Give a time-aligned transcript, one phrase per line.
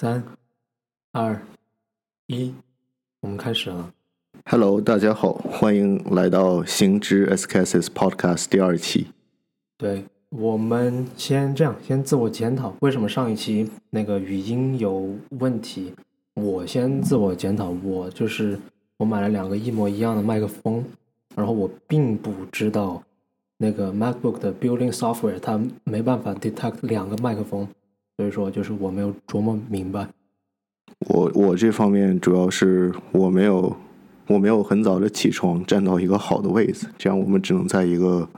[0.00, 0.24] 三、
[1.12, 1.42] 二、
[2.26, 2.54] 一，
[3.20, 3.92] 我们开始了。
[4.46, 9.08] Hello，大家好，欢迎来到行知 SKSS Podcast 第二期。
[9.76, 15.92] 对，我们先这样，先自我检讨，为什么上一期那个语音有问题？
[16.32, 18.58] 我先自我检讨，我就是
[18.96, 20.82] 我买了两个一模一样的麦克风，
[21.36, 23.02] 然后我并不知道
[23.58, 27.68] 那个 MacBook 的 Building Software 它没办法 detect 两个麦克风，
[28.20, 30.06] 所以说就是我没有琢磨明白。
[31.08, 33.74] 我我这方面主要是我没有
[34.26, 38.28] 我没有很早的起床，站到一个好的位置，这样我们只能在一个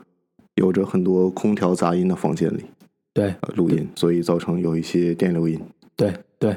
[0.55, 2.65] 有着很多空调杂音的房间里
[3.13, 5.61] 对呃录音，所以造成有一些电流音。
[5.97, 6.57] 对对，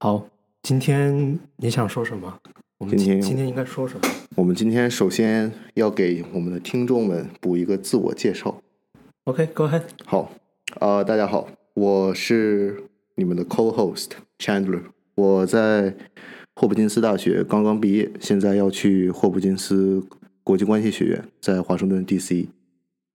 [0.00, 0.22] 好，
[0.62, 2.38] 今天你想说什么？
[2.76, 4.00] 我们今天今天应该说什么？
[4.36, 8.54] 我们今天首先要给我们的听众们补一个自我介绍。
[9.24, 9.84] OK，Go、ahead。
[10.04, 10.30] 好，
[10.78, 11.48] 呃，大家好，
[11.80, 12.84] 我是
[13.14, 14.82] 你们的 co-host Chandler，
[15.14, 15.96] 我在
[16.54, 20.04] 霍普金斯大学刚刚毕业，现在要去霍普金斯
[20.44, 22.48] 国际关系学院，在华盛顿 DC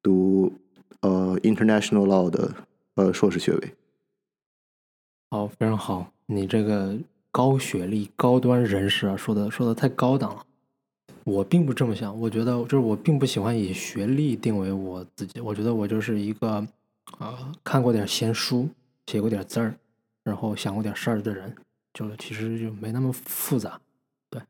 [0.01, 0.51] 读
[1.01, 2.55] 呃 International Law 的
[2.95, 3.73] 呃硕士学位。
[5.29, 6.97] 好，非常好，你这个
[7.29, 10.43] 高学历、高端人士啊，说的说的太高档了。
[11.23, 16.67] 我并不这么想，我觉得就是我并不喜欢以学历定为我自己，我觉得我就是一个
[17.17, 18.69] 啊、呃看过点闲书、
[19.07, 19.75] 写过点字儿，
[20.23, 21.55] 然后想过点事儿的人，
[21.93, 23.79] 就其实就没那么复杂。
[24.29, 24.41] 对，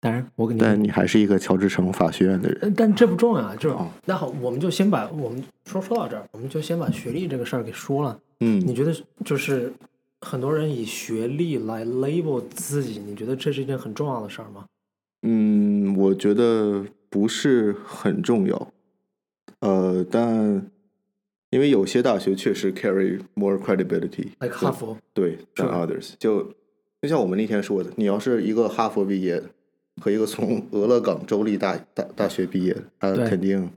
[0.00, 2.58] 当然我跟你但你还是一个乔治城法学院的人。
[2.62, 8.20] 呃但这不重要啊，就是哦那好，我们就先把我们说说到这儿，我们就先把学历这个事儿给说了。
[8.40, 8.94] 嗯，你觉得
[9.24, 9.72] 就是
[10.20, 14.64] 很多人以学历来 label 自己，你觉得这是一件很重要的事儿吗？
[15.22, 18.72] 嗯，我觉得不是很重要，
[19.60, 20.66] 呃，但
[21.50, 26.54] 因为有些大学确实 carry more credibility，like 哈佛，对 than others，就
[27.02, 29.50] 就像我们那天说的，你要是一个哈佛毕业的
[30.00, 33.68] 和一个从俄勒冈州立大大大学毕业的，他肯定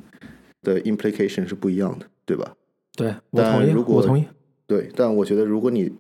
[0.62, 2.56] 的 implication 是不一样的，对吧？
[2.96, 4.26] 对我同意，但如果我同意。
[4.68, 5.92] 对，但我觉得如果你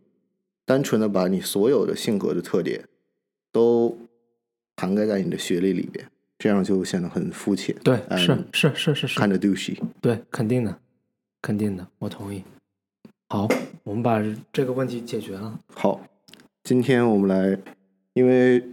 [0.65, 2.85] 单纯的把你所有的性格的特点
[3.51, 3.97] 都
[4.77, 6.05] 涵盖在你的学历里边，
[6.37, 9.77] 这样就显得很肤浅，对，是嗯是是是是，看着 douchey。
[9.99, 10.79] 对，肯定的，
[11.43, 12.41] 肯定的，我同意。
[13.27, 13.49] 好，
[13.83, 14.23] 我们把
[14.53, 15.59] 这个问题解决了。
[15.73, 15.99] 好，
[16.63, 17.59] 今天我们来，
[18.13, 18.63] 因为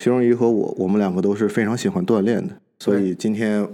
[0.00, 3.68] 徐荣仪和我，我们两个都是非常喜欢锻炼的，所以今天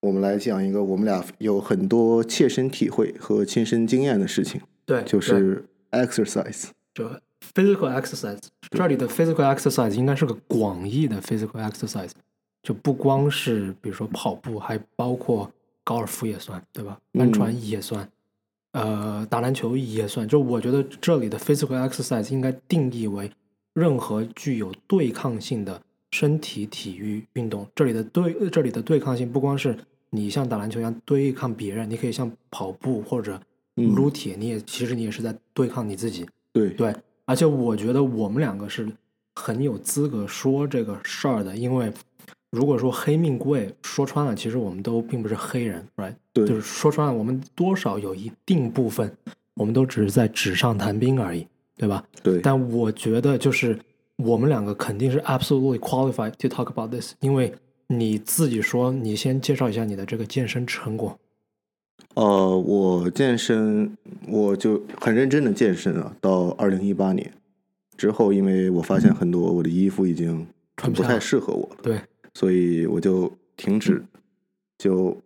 [0.00, 6.66] 我们来讲一个我们俩有很多切身体会和亲身经验的事情，对，对就是 exercise。
[6.92, 7.08] 就
[7.54, 12.10] physical exercise，这里的 physical exercise 应该是个广义的 physical exercise，
[12.62, 15.50] 就不光是比如说跑步，还包括
[15.90, 16.96] 高尔夫也算，对吧？
[17.14, 18.08] 帆船也算，
[18.70, 20.28] 呃，打篮球也算。
[20.28, 23.28] 就我觉得这里的 physical exercise 应该定义为
[23.74, 27.66] 任何具有对抗性的身体体育运动。
[27.74, 29.76] 这里的对这里的对抗性不光是
[30.10, 33.40] 你像打篮球一样对抗别人，你可以像跑步或者
[33.74, 36.24] 嗯撸铁，你也其实你也是在对抗你自己。
[36.52, 38.88] 对，对，而且我觉得我们两个是
[39.34, 41.92] 很有资格说这个事儿的，因为
[42.50, 46.14] 如果说黑命贵，说穿了，其实我们都并不是黑人，right？
[46.32, 46.46] 对。
[46.46, 49.12] 就是说穿了，我们多少有一定部分，
[49.54, 51.46] 我们都只是在纸上谈兵而已，
[51.76, 52.04] 对吧？
[52.22, 53.78] 对，但我觉得就是
[54.16, 57.52] 我们两个肯定是 absolutely qualified to talk about this，因为
[57.86, 61.18] 你自己说，你先介绍一下你的这个健身成果。
[62.14, 63.96] 呃，我健身，
[64.26, 67.32] 我就很认真的健身啊，到二零一八年。
[67.96, 72.00] 之后，因为我发现很多我的衣服已经不太适合我了，对，
[72.34, 74.02] 所以我就停止，
[74.78, 75.16] 就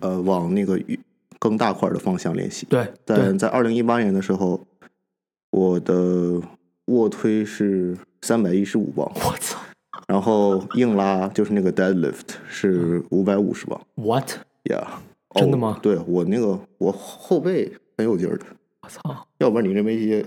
[0.00, 0.80] 呃往那个
[1.38, 2.66] 更大块的方向练习。
[2.66, 4.60] 对，对但，在二零一八年的时候，
[5.50, 6.40] 我的
[6.86, 9.60] 卧推是三百一十五磅，我操
[10.06, 14.30] 然后硬拉就是那个 deadlift 是五百五十磅，what？
[14.64, 15.00] 呀。
[15.34, 18.46] 真的吗对我那个我后背很有劲儿的，
[18.80, 19.28] 我操！
[19.36, 20.24] 要不然你这么一些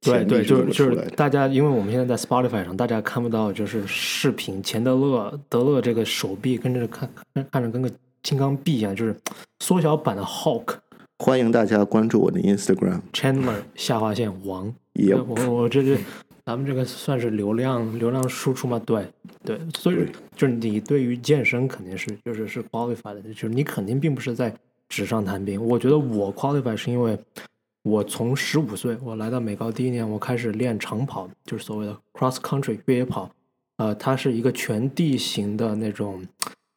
[0.00, 0.96] 对对，就是就是？
[1.16, 7.90] 大家，因为我们现在在 Spotify 上，大家看不到就是视频，钱德勒德勒这个手臂跟着看看看着跟个
[8.22, 9.14] 金刚臂一样，就是
[9.60, 10.74] 缩小版的 Hulk
[11.18, 14.72] 欢迎大家关注我的 Instagram，Chandler 下划线王。
[14.94, 15.98] 也我我这是
[16.46, 18.80] 咱们这个算是流量流量输出吗？
[18.86, 19.06] 对
[19.44, 24.52] 对，所以就是你对于健身肯定是就是是 qualified 的，就是你肯定并不是在
[24.88, 25.62] 纸上谈兵。
[25.62, 27.18] 我觉得我 qualified 是因为
[27.82, 33.30] 我从十五岁我来到美高第一年，我开始练长跑，就是所谓的 cross country 越野跑。
[33.78, 36.22] 呃，它是一个全地形的那种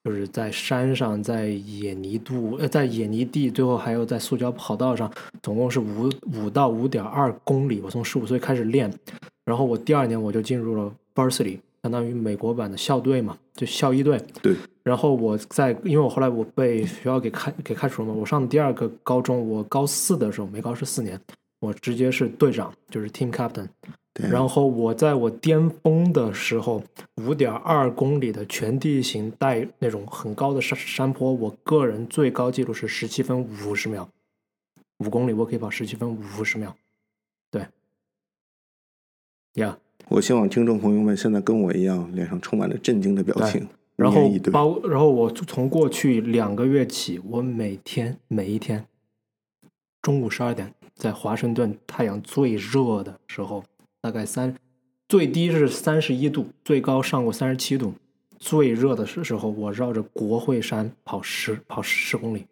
[0.05, 5.11] 就是在山上，在野泥度，呃，在野泥地，最后还有在塑胶跑道上，
[5.41, 7.81] 总共是五五到五点二公里。
[7.81, 8.89] 我从十五岁开始练，
[9.43, 14.17] 然后我第二年我就进入了 varsity，相当于美国版的校队嘛，就校医队。
[14.41, 14.55] 对。
[14.83, 21.19] 然后我在，因为我后来我被学校给开给开除了嘛，我上的第二个高中，我高四的时候没高是四年，
[21.59, 23.67] 我直接是队长，就是 team captain。
[24.13, 26.83] 然后我在我巅峰的时候，
[27.15, 34.09] 五点二公里的全地形带那种很高的山山坡，我个人最高记录是十七分五十秒，
[34.99, 36.75] 五公里我可以跑十七分五十秒，
[37.49, 37.65] 对，
[39.53, 39.77] 呀。
[40.09, 43.67] 我希望听众朋友们现在跟我一样，脸上充满了震惊的表情。
[43.95, 48.85] 然后包，然后我从过去两个月起，我每天每一天
[50.01, 53.63] 中午十二点，在华盛顿太阳最热的时候。
[54.01, 54.53] 大概三，
[55.07, 57.93] 最低是三十一度，最高上过三十七度。
[58.37, 62.45] 最热的时时候，我绕着国会山跑十跑十公里。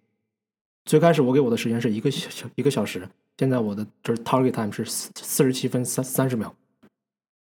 [0.86, 3.06] 最开始我给我的时间是一个小一个小时，
[3.38, 6.56] 现在我的就是 target time 是四四十七分三三十秒。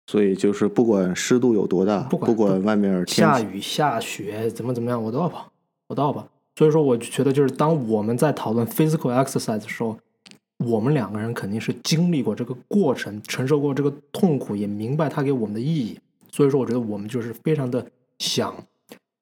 [0.07, 5.51] 所以就是不管湿度有多大，不管不管外面下雨下雪怎么怎么样，我都要跑，
[5.89, 6.27] 我都要跑。
[6.55, 9.95] 所以说，我觉得就是当我们在讨论 physical exercise 的时候。
[10.65, 15.99] 我们两个人肯定是经历过这个过程，承受过这个痛苦，也明白它给我们的意义。
[16.31, 17.85] 所以说，我觉得我们就是非常的
[18.17, 18.55] 想，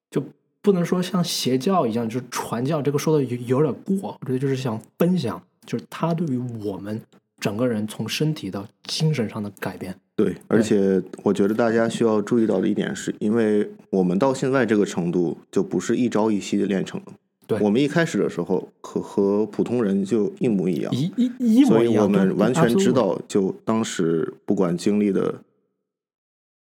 [0.10, 0.24] 就
[0.62, 4.18] 不能说像邪教一样，就是传教，这个说的有有点过。
[4.22, 7.02] 我觉得就是想分享，就是他对于我们
[7.42, 9.94] 整个人从身体到精神上的改变。
[10.16, 17.12] 对，而且我觉得大家需要注意到的一点是，因为我们到现在这个程度，就不是一朝一夕的练成的。
[17.48, 21.84] 对，我们一开始的时候可和普通人就一模一样，一一一模一样。
[21.84, 25.42] 所以我们完全知道，就当时不管经历的，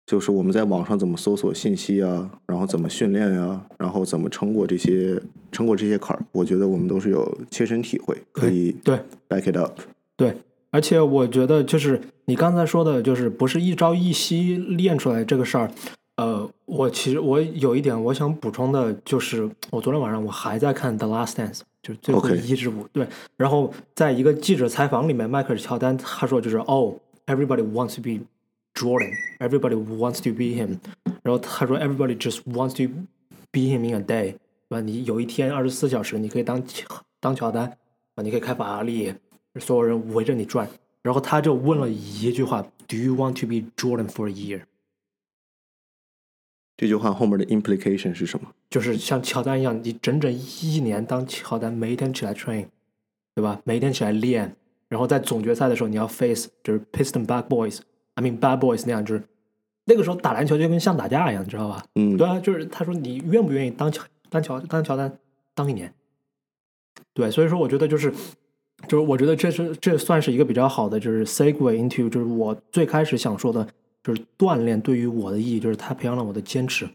[0.06, 5.22] 就是我们在网上怎么搜索信息啊，然后怎么训练呀，然后怎么撑过这些
[5.52, 8.98] 撑过这些坎儿，我觉得我们都是有切身体会，可以对
[9.30, 9.80] back it up。
[10.18, 10.36] 对，
[10.74, 15.70] 而且我觉得就是你刚才说的，就是不是一朝一夕练出来这个事儿。
[16.16, 22.88] 呃，我其实我有一点我想补充的，就是我昨天晚上我还在看《The Last Dance》，就是最后一支舞。
[22.92, 26.96] 对，然后在一个记者采访里面，迈克尔乔丹他说就是哦
[27.28, 28.26] ，everybody wants to be
[28.74, 30.78] Jordan，everybody wants to be him。
[31.22, 32.92] 然后他说 everybody just wants to
[33.52, 34.38] be him in a day，对
[34.70, 34.82] 吧？
[34.82, 36.64] 你有一天二十四小时，你可以当
[37.20, 37.78] 当乔丹
[38.16, 39.14] 啊，你可以开法拉利，
[39.60, 40.70] 所有人围着你转。
[41.02, 44.62] 然后他就问了一句话：Do you want to be Jordan for a year？
[46.78, 48.52] 这句话后面的 implication 是什么？
[48.70, 52.68] 就是像乔丹一样，你整整一年当乔丹，每一天起来 train，
[53.36, 53.62] 对吧？
[53.64, 54.56] 每一天起来练，
[54.88, 59.24] 然后在总决赛的时候你要 face 就是 Piston Bad Boys，I mean Bad Boys 那样，就是
[59.86, 61.86] 那个时候打篮球就跟像打架一样，你知道吧？
[61.96, 65.20] 嗯，对啊，就是他说你愿不愿意当乔当乔当乔丹
[65.54, 65.94] 当一年？
[67.14, 68.12] 对，所以说我觉得就是
[68.88, 73.68] 就是我觉得这是这算是一个比较好的就是 segue into 就是我最开始想说的。
[74.06, 76.86] 就是锻炼对于我的意义，就是它培养了我的坚持，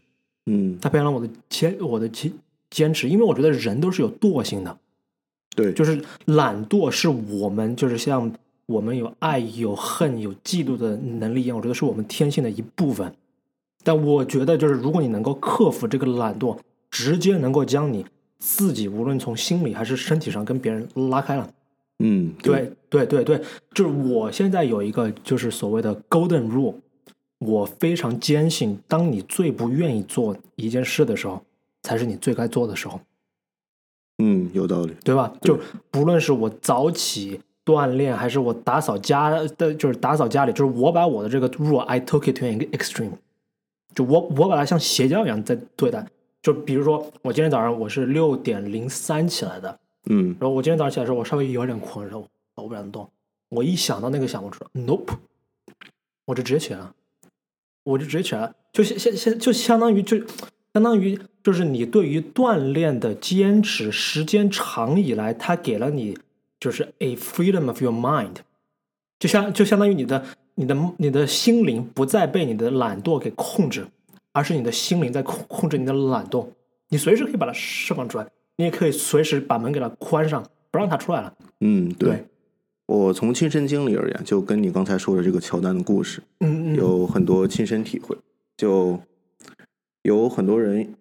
[0.45, 2.31] 嗯，它培养了我的坚我的坚
[2.69, 4.77] 坚持，因为我觉得人都是有惰性的，
[5.55, 8.31] 对，就是懒惰是我们就是像
[8.67, 13.11] 我们有爱有恨有嫉妒的能力一样，我觉得是我们天性的一部分。
[13.83, 16.59] 但我觉得就是如果你能够克服这个懒惰，
[16.91, 18.05] 直接能够将你
[18.37, 21.49] 自己无论从心理还是身体上跟别人拉开了，
[21.99, 23.41] 嗯，对对对对，
[23.73, 26.75] 就是我现在有一个就是所谓的 golden rule。
[27.39, 31.41] 我非常坚信，当你最不愿意做一件事的时候，
[31.83, 32.99] 才是你最该做的时候。
[34.17, 35.33] 嗯，有道理，对吧？
[35.41, 35.57] 就
[35.89, 43.13] 不论是我早起锻炼，还是我打扫家的，就是打扫家里，就是我把我的这个 rule，I took it to an extreme，
[43.95, 46.05] 就我我把它像邪教一样在对待。
[46.41, 53.09] 就比如说，我今天早上我是六点零三起来的，嗯，然后我今天早上起来的时候，我稍微有点困，然后我不想动。
[53.49, 55.17] 我一想到那个项目，我说 nope，
[56.25, 56.93] 我就直接起来了。
[57.83, 60.17] 我就直接起来了，就相相相就相当于就
[60.73, 66.15] 相当于就是你对于锻炼的坚持，时间长以来，它给了你
[66.59, 68.35] 就是 a freedom of your mind，
[69.17, 70.23] 就相就相当于你的
[70.55, 73.87] 你的你的心灵不再被你的懒惰给控制，
[74.33, 76.47] 而是你的心灵在控控制你的懒惰，
[76.89, 78.27] 你随时可以把它释放出来，
[78.59, 81.33] 你也可以随时把门给它关上，不让它出来了。
[81.61, 82.25] 嗯，对。
[82.87, 88.17] 我从亲身经历而言，就跟你刚才说的这个乔丹的故事，嗯嗯，有很多亲身体会。
[88.57, 88.99] 就
[90.01, 90.93] 有很多人，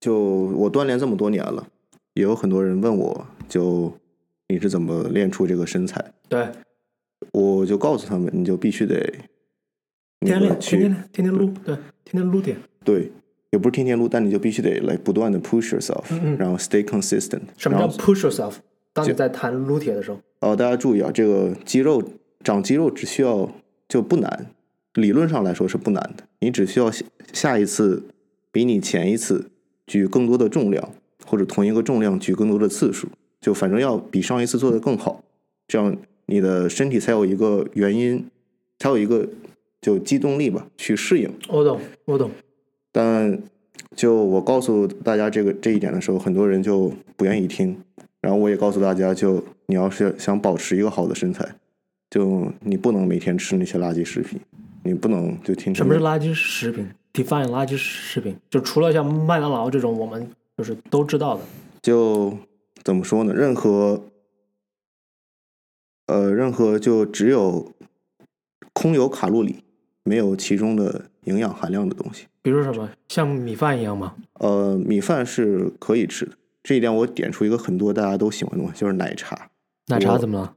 [0.00, 1.66] 就我锻炼这么多年了，
[2.12, 3.90] 也有很多人问我，就
[4.48, 6.12] 你是怎么练出这个身材？
[6.28, 6.46] 对，
[7.32, 9.00] 我就告诉他们，你就必须得
[10.20, 12.58] 天天练，天天练，天天撸，对，天天撸点。
[12.84, 13.10] 对，
[13.52, 16.04] 也不是天天撸，但你就必须得来不断的 push yourself，、
[16.38, 17.36] 然后 stay consistent。
[17.36, 18.54] 嗯什么叫 push yourself？
[18.94, 22.02] 当你在谈撸铁的时候，哦，大家注意啊，这个肌肉
[22.42, 23.50] 长肌肉只需要
[23.88, 24.46] 就不难，
[24.94, 28.02] 理论上来说是不难的，你只需要下下一次
[28.50, 29.50] 比你前一次
[29.86, 30.90] 举更多的重量，
[31.26, 33.08] 或者同一个重量举更多的次数，
[33.40, 35.22] 就反正要比上一次做的更好，
[35.68, 35.94] 这样
[36.24, 38.26] 你的身体才有一个原因，
[38.78, 39.28] 才有一个
[39.82, 41.30] 就机动力吧，去适应。
[41.48, 42.30] 我懂，我懂。
[42.92, 43.42] 但
[43.96, 47.76] 就我告诉大家这个这一点的时候，很多人就不愿意听。
[48.20, 51.56] 然后我也告诉大家，就你要是想保持一个好的身材，
[52.08, 54.38] 就你不能每天吃那些垃圾食品，
[54.84, 60.24] 你不能就天天什么是垃圾食品？define 垃圾食品，就除了像麦当劳这种我们
[60.56, 61.42] 就是都知道的，
[61.82, 62.38] 就
[62.84, 63.34] 怎么说呢？
[63.34, 64.04] 任何
[66.06, 67.72] 呃，任何就只有
[68.72, 69.64] 空有卡路里，
[70.04, 72.26] 没有其中的营养含量的东西。
[72.42, 74.14] 比如什么像米饭一样吗？
[74.40, 76.32] 呃，米饭是可以吃的，
[76.62, 79.50] 这一点我点出一个很多大家都喜欢的东西，就是奶茶。
[79.86, 80.54] 奶茶怎么了？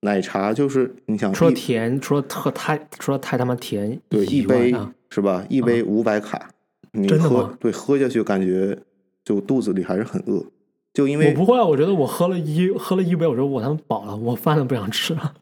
[0.00, 5.44] 奶茶就是你想除了甜，除了特太，除了太他妈甜对一杯啊，是吧？
[5.48, 6.50] 一杯五百卡，
[6.92, 8.78] 你喝真的吗对喝下去感觉
[9.24, 10.44] 就肚子里还是很饿，
[10.92, 15.34] 就因为我不会啊，我觉得我喝了一喝了一杯，我说我他妈饱了，我饭都不想吃了。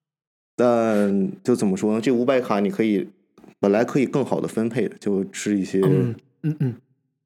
[0.54, 2.00] 但就怎么说呢？
[2.00, 3.08] 这五百卡你可以
[3.62, 6.74] 本来可以更好的分配的，就吃一些嗯嗯嗯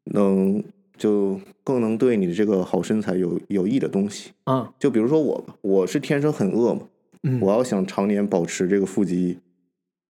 [0.04, 0.62] 能
[0.98, 4.32] 就更能对你的这个好身材有有益的东西。
[4.44, 6.82] 啊就比如说我吧，我是天生很饿嘛，
[7.22, 9.38] 嗯，我要想常年保持这个腹肌，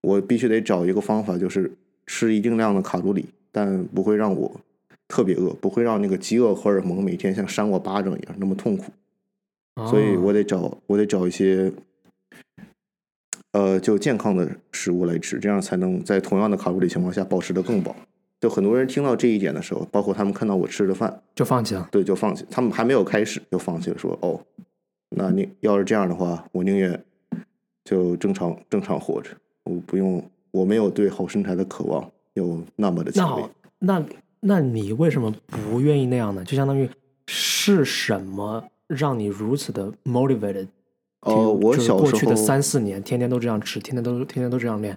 [0.03, 1.71] 我必须得找一个方法，就是
[2.07, 4.61] 吃一定量的卡路里，但不会让我
[5.07, 8.91] 特别饿，不会让那个饥饿荷尔蒙每天像扇我巴掌一样那么痛苦。
[9.89, 11.73] 所以哦我得找我得找一些，
[13.57, 17.97] 呃，就健康的食物来吃，这样才能在同样的卡路里情况下保持的更饱。
[18.39, 21.89] 就很多人听到这一点的时候，包括他们看到我吃的饭，就放弃了。
[21.91, 24.39] 对，就放弃，他们还没有开始就放弃了，说哦，
[25.17, 27.03] 那你要是这样的话，我宁愿
[27.83, 29.31] 就正常正常活着，
[29.65, 34.05] 我不用，我没有对好身材的渴望有那么的强烈好。，那
[34.41, 36.45] 那你为什么不愿意那样呢？
[36.45, 36.87] 就相当于
[37.27, 40.67] 是什么让你如此的 motivated？
[41.27, 44.97] 呃，to- 我小时候过去的，三四年，天天都这样吃，天天都天天都这样练。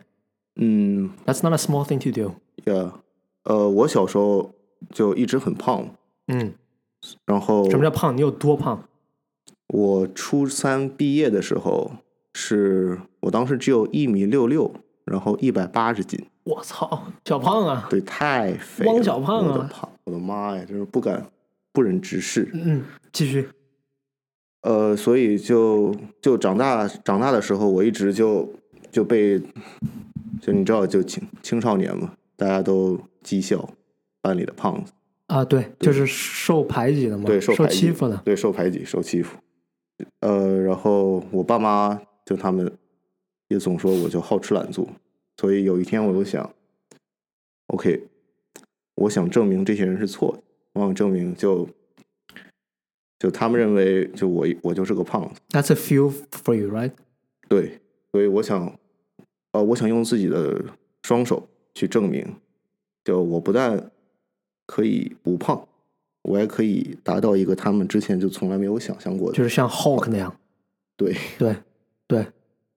[0.56, 2.36] 嗯，That's not a small thing to do。
[2.66, 2.92] Yeah，，
[3.44, 4.52] 呃，我小时候
[4.92, 5.90] 就一直很胖，
[6.28, 6.54] 嗯，
[7.26, 8.16] 然后什么叫胖？
[8.16, 8.84] 你有多胖？
[9.68, 11.92] 我初三毕业的时候，
[12.34, 14.72] 是我当时只有一米六六，
[15.06, 17.88] 然后一百八十斤，我操，小胖啊！
[17.90, 21.26] 对，太肥了，汪小胖啊我的胖，我的妈呀，真是不敢
[21.72, 22.50] 不忍直视。
[22.54, 22.84] 嗯，
[23.14, 23.48] 继续。
[24.62, 28.48] 呃，所以就就长大长大的时候，我一直就
[28.92, 29.39] 就被
[30.42, 33.70] 就你知道，就青青少年嘛，大家都讥笑
[34.22, 34.92] 班里的胖子，
[35.28, 38.22] 啊，对，就是受排挤的嘛，对，受受欺负的。
[38.25, 39.38] 对，受排挤，受欺负。
[40.20, 42.72] 呃，然后我爸妈就他们
[43.48, 44.88] 也总说我就好吃懒做，
[45.38, 46.50] 所以有一天我就想
[47.68, 48.08] ，OK，
[48.96, 51.68] 我想证明这些人是错的，我想证明就
[53.20, 56.92] 就他们认为就我我就是个胖子，That's a feel for you, right？
[57.48, 57.80] 对，
[58.12, 58.80] 所以我想，
[59.52, 60.64] 呃，我想用自己的
[61.04, 62.26] 双手去证明，
[63.04, 63.92] 就我不但
[64.66, 65.68] 可以不胖，
[66.22, 69.38] 我还可以达到一个他们之前就从来没有想象过的。
[69.38, 70.36] 就是像 Hulk 那样。
[70.96, 71.56] 对，对，
[72.08, 72.26] 对，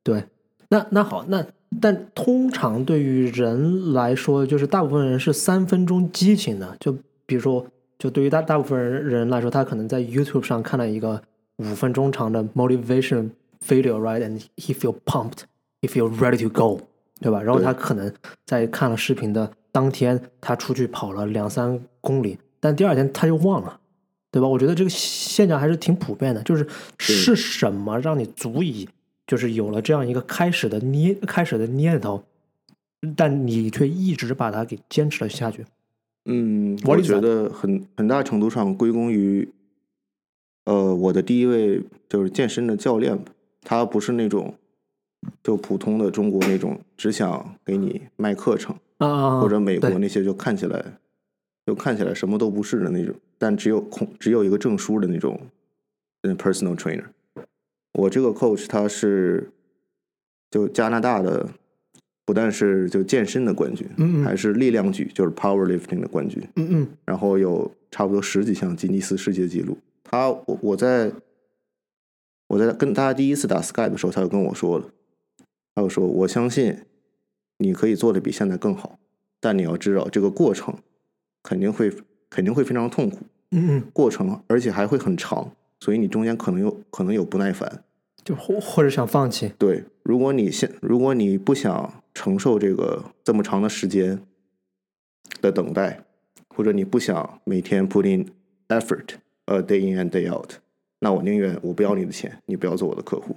[0.02, 0.24] 对。
[0.68, 1.46] 那那好，那
[1.80, 6.76] 但通常对于人来说，就是大部分人是三分钟激情的。
[6.80, 6.96] 就
[7.26, 7.66] 比如说，
[8.02, 11.22] 就对于大大部分人人来说，他可能在 YouTube 上看了一个
[11.58, 13.30] 五分钟长的 motivation
[13.64, 15.42] video，right？And he feel pumped,
[15.80, 16.80] he feel ready to go，
[17.20, 17.40] 对吧？
[17.40, 18.12] 然后他可能
[18.44, 23.78] 在看了视频的当天，他出去跑了两三公里，但第二天他就忘了。
[24.32, 24.48] 对吧？
[24.48, 26.66] 我觉得这个现象还是挺普遍的，就是
[26.98, 28.88] 是什么让你足以
[29.28, 32.24] 就是有了这样一个开始的念开始的念头，
[33.14, 35.64] 但你却一直把它给坚持了下去。
[36.24, 39.48] 嗯，我觉得很很大程度上归功于，
[40.64, 44.54] 呃，我的第一位就是健身的教练吧，他不是那种
[45.42, 48.76] 就普通的中国那种只想给你卖课程。
[48.98, 50.98] 啊，或者美国那些就看起来
[51.66, 55.40] 就看起来什么都不是的那种，但只有空只有一个证书的那种
[56.22, 57.06] 嗯 personal trainer。
[57.94, 59.50] 我这个 coach 他是
[60.52, 61.48] 就加拿大的，
[62.24, 64.24] 不但是就健身的冠军，嗯嗯。
[64.24, 66.88] 还是力量举就是 powerlifting 的冠军，嗯嗯。
[67.04, 69.76] 然后有差不多十几项吉尼斯世界纪录。
[70.04, 71.10] 他我我在
[72.48, 74.86] 我在跟他第一次打 Skype 的时候，他就跟我说了，
[75.74, 76.76] 他就说我相信
[77.58, 78.98] 你可以做的比现在更好，
[79.40, 80.74] 但你要知道这个过程
[81.42, 81.90] 肯定会
[82.28, 83.18] 肯定会非常痛苦，
[83.50, 85.50] 嗯嗯，过程而且还会很长，
[85.80, 87.82] 所以你中间可能有可能有不耐烦。
[88.24, 94.20] 就或或者想放弃，对，如果你现如果你不想承受这个这么长的时间
[95.40, 96.04] 的等待，
[96.48, 98.26] 或者你不想每天 put in
[98.68, 99.14] effort，
[99.46, 100.52] 呃、day in and day out，
[101.00, 103.36] 那我宁愿我不要你的钱，你不要做我的客户。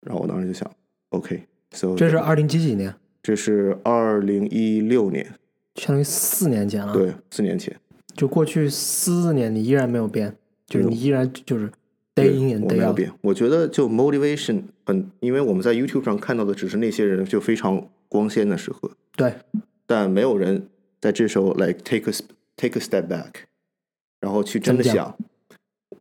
[0.00, 0.68] 然后我当时就想
[1.10, 2.92] ，OK，so、这是二零几几年，
[3.22, 5.24] 这是二零一六年，
[5.76, 7.78] 相当于四年前了。，对，四年前，
[8.16, 11.72] 就过去四年你依然没有变，就是你依然就是对
[12.14, 12.92] day in and 我没有。
[12.92, 13.12] 变。
[13.20, 19.34] 我觉得就 motivation 很，因为我们在 YouTube 上看到的只是那些人就非常光鲜的时刻，对，
[19.86, 20.68] 但没有人
[21.00, 22.14] 在这时候 like take a
[22.56, 23.32] take a step back，
[24.20, 25.16] 然后去真的想，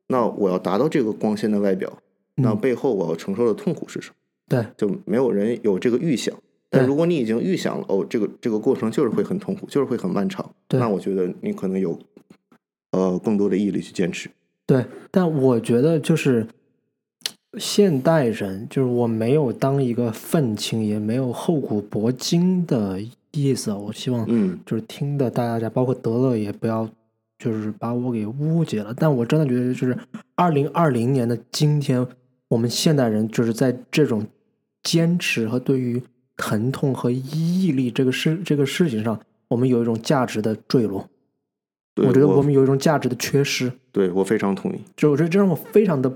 [0.08, 2.02] 那我要达到这个光鲜的外表，
[2.36, 4.16] 那嗯背后我要承受的痛苦是什么？
[4.50, 6.36] 对，就没有人有这个预想。
[6.70, 12.00] 但如果你已经预想了，哦，这个这个过程就是会很痛苦，就是会很漫长，那我觉得你可能有
[12.92, 14.30] 呃更多的毅力去坚持。
[14.72, 16.48] 对，但我觉得就是
[17.60, 23.02] 现代人，就是我没有当一个愤青，也没有厚古薄今的
[23.32, 23.74] 意思。
[23.74, 26.90] 我希望嗯就是听的大家，包括德勒也不要
[27.38, 28.94] 就是把我给误解了。
[28.98, 29.98] 但我真的觉得，就是
[30.36, 32.08] 二零二零年的今天，
[32.48, 34.26] 我们现代人就是在这种
[34.84, 36.02] 坚持和对于
[36.38, 41.10] 疼痛和毅力这个事这个事情上，我们有一种价值的坠落。
[41.98, 43.70] 我觉得我们有一种价值的缺失。
[43.92, 44.82] 对我非常同意。
[44.96, 46.10] 就我觉得这让我非常的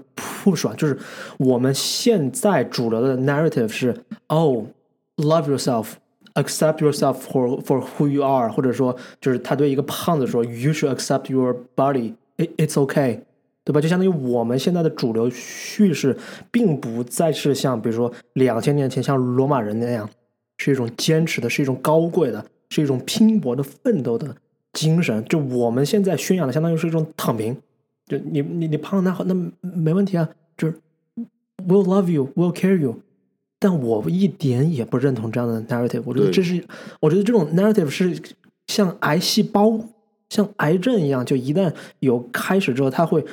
[0.44, 0.98] 不爽，就是
[1.38, 3.96] 我们现在主流的 narrative 是
[4.28, 13.20] ，oh，love yourself，accept yourself for for who you are，或者说就是他对一个胖子说 you should accept your body，it it's okay，
[13.64, 13.82] 对吧？
[13.82, 16.16] 就相当于我们现在的主流叙事，
[16.52, 20.10] 并不再是像比如说两千年前像罗马人那样，
[20.58, 24.34] 是一种坚持的，是一种高贵的，是一种拼搏的奋斗的
[24.72, 25.26] 精神。
[25.26, 27.58] 就我们现在宣扬的，相当于是一种躺平。
[28.06, 30.76] 就你你你胖那好那没问题啊，就是
[31.68, 33.00] we'll love you, we'll care you。
[33.58, 36.04] 但我一点也不认同这样的 narrative。
[36.06, 36.64] 我觉得这是，
[37.00, 38.22] 我觉得这种 narrative 是
[38.68, 39.80] 像癌细胞、
[40.30, 43.26] 像癌症一样，就一旦有开始之后，它会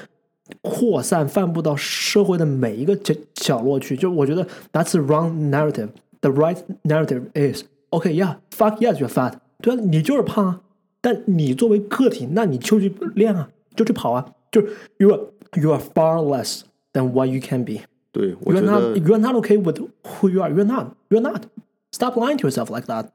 [0.62, 3.96] 扩散、散布到社会的每一个角角落去。
[3.96, 5.88] 就我觉得 that's the wrong narrative.
[6.20, 9.34] The right narrative is okay, yeah, fuck yes, you're fat.
[9.60, 10.60] 对啊，你就是胖啊。
[11.00, 14.32] 但你作为个体，那你就去练啊，就去跑啊。
[14.52, 15.20] 就是 you are
[15.60, 16.60] you are far less
[16.92, 17.80] than what you can be.
[18.12, 20.52] 对，我 You 觉 are not 得 you are not okay with who you are.
[20.52, 20.94] You're not.
[21.08, 21.44] You're not.
[21.90, 23.08] Stop lying to yourself like that.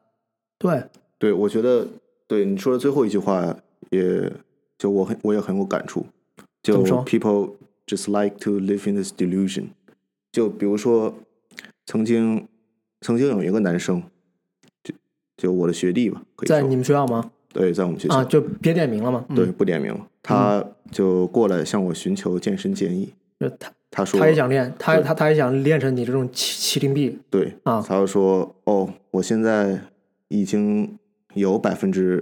[0.58, 0.84] 对，
[1.20, 1.88] 对，我觉得
[2.28, 3.56] 对你说的最后一句话
[3.92, 4.32] 也，
[4.78, 6.06] 就我很我也很有感触。
[6.64, 7.52] 就 people
[7.86, 9.68] just like to live in this delusion。
[10.32, 11.14] 就比如说，
[11.86, 12.48] 曾经
[13.02, 14.04] 曾经有一个男生，
[14.84, 14.94] 就
[15.38, 17.32] 就我的学弟吧，可以在你们学校吗？
[17.54, 19.26] 对，在我们学校，啊，就别点名了嘛。
[19.30, 23.14] 嗯对，，不点名了，他就过来向我寻求健身建议。
[23.40, 27.82] 就他他说，他也想练，他他他也想练成你这种麒麒麟臂对，啊。
[27.88, 29.80] 他就说：“哦，我现在
[30.28, 30.98] 已经
[31.34, 32.22] 有百分之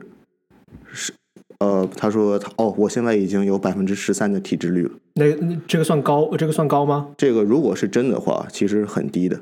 [0.92, 1.12] 十，
[1.60, 4.92] 呃，他说他哦，我现在已经有百分之十三的体脂率了。
[5.16, 6.30] 那那这个算高？
[6.38, 7.10] 这个算高吗？
[7.18, 9.40] 这个如果是真的话，其实很低的。”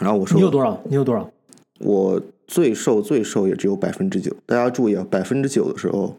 [0.00, 0.80] 然后我说：“你有多少？
[0.84, 1.30] 你有多少？
[1.80, 4.34] 我最瘦最瘦也只有百分之九。
[4.46, 6.16] 大家注意啊，百分之九的时候，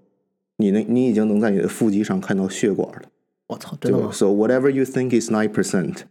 [0.57, 3.01] 你能你已经能在你的腹肌上看到血管了。
[3.47, 6.03] 我操，真的吗 So whatever you think is nine percent,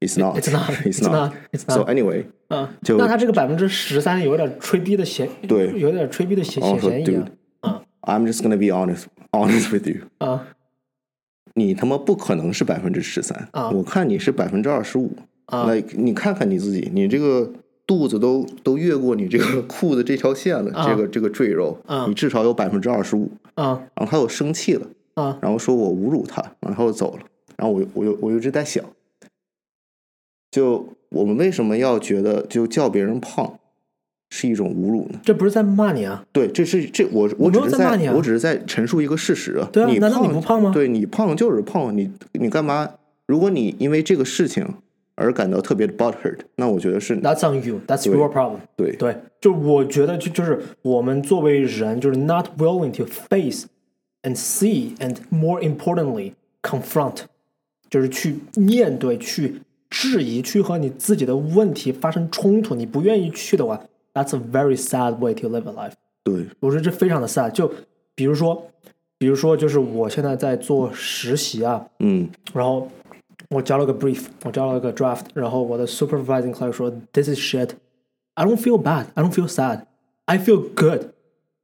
[0.00, 0.36] it's not.
[0.42, 0.48] It's
[0.84, 1.32] It's not.
[1.52, 1.88] It's So not.
[1.90, 7.16] anyway，啊，就那他这个百分之十三有点吹逼的嫌，对有点吹逼的嫌嫌嫌疑
[7.60, 10.02] 啊 I'm just gonna be honest, honest with you.
[10.18, 10.46] 啊
[11.54, 15.12] 你他妈不可能是百分之十三啊我看你是百分之二十五。
[15.46, 17.50] 啊！like 你看看你自己，你这个
[17.86, 23.30] 肚子都都越过你这个 裤子这条线了，啊这个这个赘肉，啊你至少有百分之二十五。
[23.62, 25.38] 啊然后他又生气了，啊！
[25.42, 27.24] 然后说我侮辱他，然后走了。
[27.56, 28.84] 然后我我又我又一直在想，
[30.50, 33.58] 就我们为什么要觉得就叫别人胖
[34.30, 35.18] 是一种侮辱呢？
[35.24, 36.24] 这不是在骂你啊？
[36.32, 42.94] 对，这是这我我只是有在骂你啊我只是在陈述一个事实对啊难道你胖不胖吗对你胖就是胖，你你干嘛？
[43.26, 44.64] 如果你因为这个事情
[45.20, 47.80] 而感到特别的 butthurt，那我觉得是 That's on you.
[47.88, 48.60] That's your problem.
[48.76, 53.64] 对对，就我觉得就就是我们作为人，就是 not willing to face
[54.22, 57.22] and see and more importantly confront，
[57.90, 63.80] 就是去面对、去质疑、去和你自己的问题发生冲突，你不愿意去的话
[64.14, 65.94] ，that's a very sad way to live a life。
[66.22, 67.50] 对我觉得这非常的 sad。
[67.50, 67.68] 就
[68.14, 68.70] 比如说，
[69.18, 72.88] 比如说，就是我现在在做实习啊，嗯然后
[73.50, 77.70] 我交了个 brief，我交了个 draft，然后我的 supervising clerk 说 this is shit。
[78.34, 79.06] I don't feel bad.
[79.14, 79.82] I don't feel sad.
[80.26, 81.12] I feel good.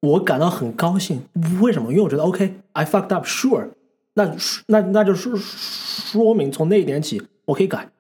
[0.01, 1.23] 我感到很高兴。
[1.61, 1.91] 为什么？
[1.91, 3.69] 因为我觉得 OK，I、fucked up，sure。
[4.15, 4.35] 那
[4.67, 7.91] 那那就是说明从那一点起，我可以改，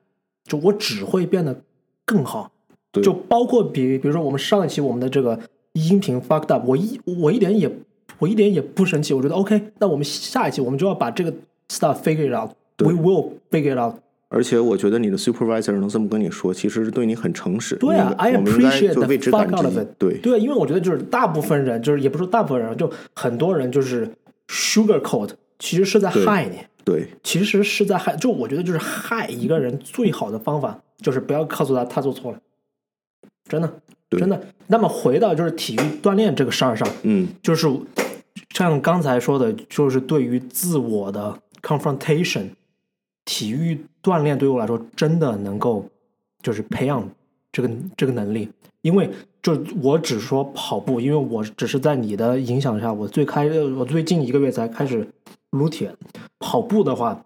[0.44, 1.60] 就我只会变得
[2.04, 2.50] 更好。
[2.90, 5.38] 对就包括比比如说我们上一期我们的这个
[5.72, 7.70] 音频 fucked up，我一我一点也
[8.18, 9.72] 我一点也不生气，我觉得 OK。
[9.78, 11.32] 那我们下一期我们就要把这个
[11.68, 12.50] stuff figure out。
[12.76, 13.96] 对 We will figure it out。
[14.28, 17.76] 而且我觉得你的 supervisor 能这么跟你说，其实是对你很诚实。
[17.76, 19.86] 对啊，I appreciate 就 the fuck out of it。。
[19.96, 24.08] 对，对，因为我觉得就是大部分人，就是也不是说大部分人，就很多人就是
[24.48, 28.16] sugar coat，其实是在害你，对，其实是在害。
[28.16, 32.38] 就我觉得就是害一个人最好的方法，就是不要告诉他他做错了，
[33.48, 33.72] 真的，
[34.10, 34.40] 真的。
[34.66, 37.68] 那么回到就是体育锻炼这个事儿上，嗯，就是
[38.50, 42.48] 像刚才说的，就是对于自我的 confrontation，
[43.24, 45.84] 体育锻炼对于我来说真的能够
[46.42, 47.08] 就是培养
[47.50, 48.48] 这个这个能力，
[48.82, 49.10] 因为
[49.42, 55.06] 就我只说跑步，因为我只是在你的影响下，我最开我最近一个月才开始
[55.50, 55.94] 撸铁。
[56.38, 57.24] 跑步的话，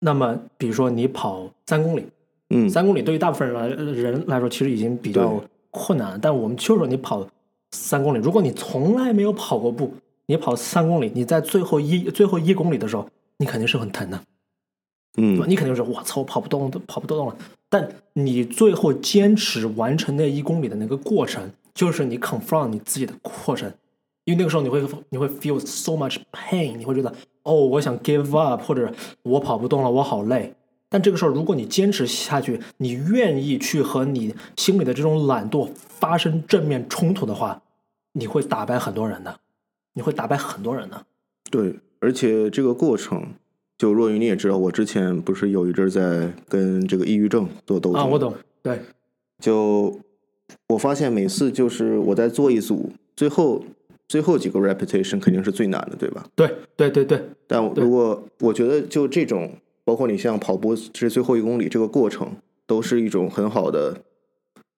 [0.00, 2.06] 那么比如说你跑三公里，
[2.50, 6.18] 嗯，三公里对于大部分人来人来说，其实已经比较困难了。
[6.18, 7.26] 但我们就说你跑
[7.70, 9.94] 三公里，如果你从来没有跑过步，
[10.26, 13.08] 你跑三公里，你在最后一最后一公里的时候，
[13.38, 14.20] 你肯定是很疼的？
[15.16, 17.36] 嗯，你肯定是我操，跑不动，跑不动了。
[17.68, 23.72] 但你最后坚持完成那一公里的那个过程，就是你 confront 你自己的过程，
[24.24, 30.54] 因为那个时候你会你会 feel so much pain，你会觉得哦，我想 give up，或者我跑不动了，我好累。
[30.88, 37.60] 但这个时候，如果你坚持下去，你愿意去和你心里的这种懒惰发生正面冲突的话，
[38.12, 39.40] 你会打败很多人的，
[39.94, 41.04] 你会打败很多人的。
[41.50, 43.34] 对，而且这个过程，
[43.78, 48.80] 就若雨你也知道，我之前不是有一阵儿在跟这个抑郁症做斗争啊，我懂，对，
[49.38, 50.00] 就
[50.68, 53.62] 我发现每次就是我在做一组，最后
[54.08, 56.26] 最后几个 repetition 肯定是最难的，对吧？
[56.34, 59.52] 对，对，对，对，但如果我觉得就这种，
[59.84, 62.36] 包括你像跑步这最后一公里这个过程，
[62.66, 64.02] 都是一种很好的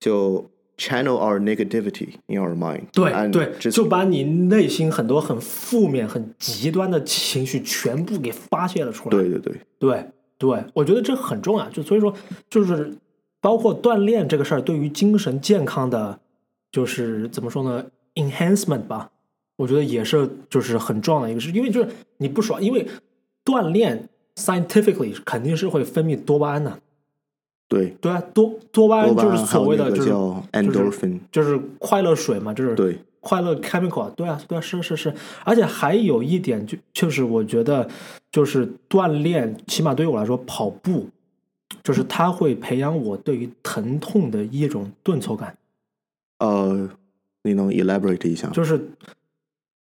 [0.01, 2.85] 就 channel our negativity in our mind。
[2.93, 9.17] 对对，就把你内心很多很负面、很极端的情绪全部给发泄了出来。
[9.17, 10.05] 对对对，对
[10.39, 11.69] 对，我觉得这很重要。
[11.69, 12.15] 就所以说，
[12.49, 12.97] 就是
[13.41, 16.19] 包括锻炼这个事儿，对于精神健康的，
[16.71, 19.11] 就是怎么说呢，enhancement 吧，
[19.57, 21.89] 我觉得也是就是很重要的一个事，因为就是
[22.19, 22.87] 你不爽，因为
[23.45, 26.79] 锻炼 scientifically 肯定是会分泌多巴胺的。
[27.69, 32.99] 对，对啊，多多巴胺就是所谓的就是叫 endorphin，就是快乐水嘛，就是对。
[33.21, 35.13] 快乐 chemical，啊对啊，对啊，是是是，
[35.45, 37.87] 而且还有一点就就是我觉得
[38.31, 41.09] 就是锻炼，起码对于我来说，跑步
[41.83, 45.59] 就是它会培养我对于疼痛的一种顿挫感，
[46.39, 46.89] 呃，
[47.43, 48.49] 你能 elaborate 一下？
[48.51, 48.81] 就是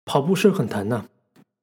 [0.06, 1.04] 跑步是很疼的，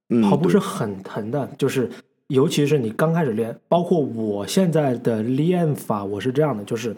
[0.10, 1.90] 嗯，跑步是很疼的，就是
[2.32, 6.96] 尤其是你刚开始练，包括我现在的练法，我是这样的，就是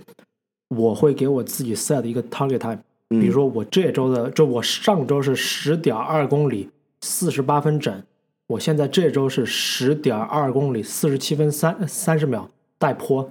[0.69, 2.77] 我会给我自己 set 一个 target time。
[3.09, 6.69] 嗯比如说我这周的，就我上周是十点二公里，
[7.01, 8.03] 四十八分整，
[8.45, 13.27] 我现在这周是十点二公里，四十七分三三十秒带坡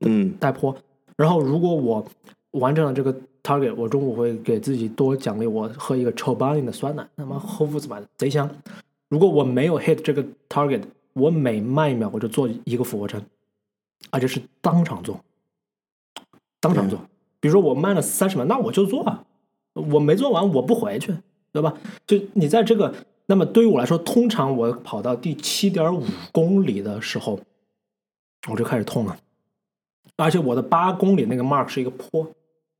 [0.00, 0.74] 嗯带坡。
[1.18, 2.02] 然后如果我
[2.52, 8.48] 完成了这个 target，我中午会给自己多奖励我喝一个 Chobani 的酸奶，他妈 Foods 买的贼香。
[9.10, 10.80] 如果我没有 hit 这个 target，
[11.14, 13.22] 我每慢一秒我就做一个俯卧撑，
[14.10, 15.20] 而且是当场做，
[16.60, 16.98] 当场做。
[17.40, 19.24] 比如说我慢了三十秒，那我就做啊，
[19.74, 21.14] 我没做完我不回去，
[21.52, 21.74] 对吧？
[22.06, 22.94] 就你在这个，
[23.26, 27.40] 那么对于我来说，通常我跑到第七点五公里的时候，
[28.48, 29.16] 我就开始痛了，
[30.16, 32.24] 而且我的八公里那个 mark 是一个坡，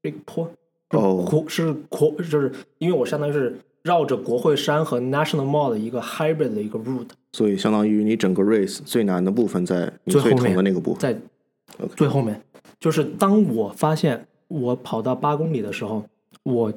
[0.03, 0.49] 是一个坡，
[0.90, 10.95] 哦国是坡，就是因为我相当于是绕着国会山和 National Mall 的一个 hybrid 的一个 route，所以相当于你整个 race 最难的部分在最后面的那个部。
[10.95, 11.01] 分。
[11.01, 12.40] 在最后面，
[12.79, 16.05] 就是当我发现我跑到八公里的时候，
[16.42, 16.73] 我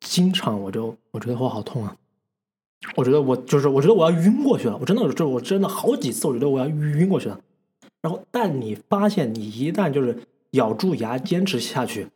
[0.00, 1.96] 经常我就我觉得我好痛啊，
[2.96, 7.40] 我觉得我就是我觉得我要晕过去了，我真的就我真的好几次我觉得我要晕过去了。
[8.02, 10.18] 然后，但你发现你一旦就是
[10.50, 12.08] 咬住牙坚持下去，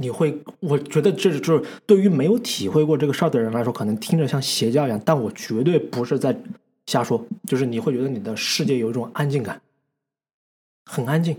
[0.00, 6.36] 你会，我觉得这是就是对于没有体会过这个事儿的人来说，可能听着像邪教一样，但我绝对不是在
[6.86, 9.60] 瞎说，就是你会觉得你的世界有一种安静感，
[10.84, 11.36] 很安静，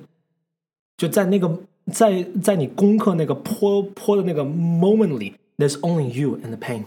[0.98, 1.58] 就在那个
[1.90, 6.84] 在在你攻克那个坡坡的那个 moment 里，there's only you and the pain。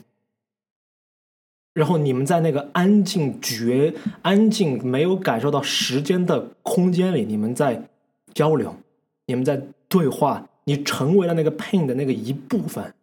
[1.73, 7.83] 然后你们在那个安静绝、安静没有感受到时间的空间里，你们在
[8.35, 8.77] 交流，
[9.25, 12.95] 你们在对话，你成为了那个 pain 的那个一部分，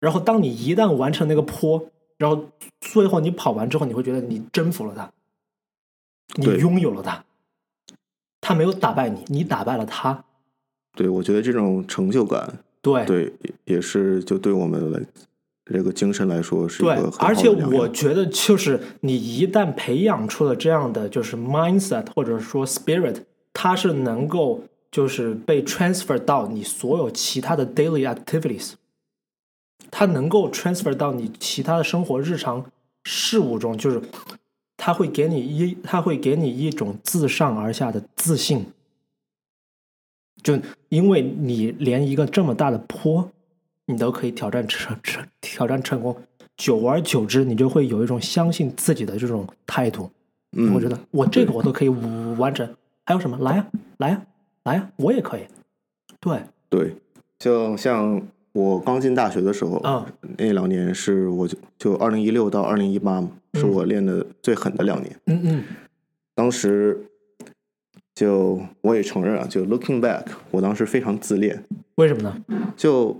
[0.00, 2.44] 然后当你一旦完成那个坡，然后
[2.80, 5.10] 最后你跑完之后，你会觉得你征服了他，
[6.36, 7.24] 你拥有了他，
[8.40, 10.24] 他没有打败你，你打败了他。
[10.94, 13.32] 对，我觉得这种成就感，对对，
[13.64, 15.00] 也是就对我们来
[15.66, 28.72] 这个精神来说是一对个很好的而且我觉得，就是你一旦培养出了这样的就是 mindset 或者说 spirit，它是能够就是被 transfer 到你所有其他的 daily activities，
[29.90, 32.64] 它能够 transfer 到你其他的生活日常
[33.04, 34.00] 事物中，就是
[34.76, 38.66] 它会给你一，它会给你一种自上而下的自信。
[40.42, 43.28] 就因为你连一个这么大的坡，
[43.86, 46.16] 你都可以挑战成成挑战成功，
[46.56, 50.10] 久而久之，你就会有一种相信自己的这种态度。
[50.56, 52.68] 嗯，我觉得我这个我都可以完成，
[53.04, 53.36] 还有什么？
[53.38, 53.66] 来呀、
[53.98, 54.22] 来呀、
[54.66, 55.42] 来呀、我也可以。
[56.18, 56.96] 对，对，
[57.38, 58.20] 就像
[58.52, 60.04] 我刚进大学的时候，啊
[60.36, 65.20] 那两年是我就就二零一六到二零一八嘛，是嗯我练的最狠的两年。
[65.26, 65.64] 嗯嗯
[66.34, 66.98] 当时
[68.14, 72.36] 就我也承认啊，就 looking back，我当时非常自恋，为什么呢？
[72.76, 73.16] 就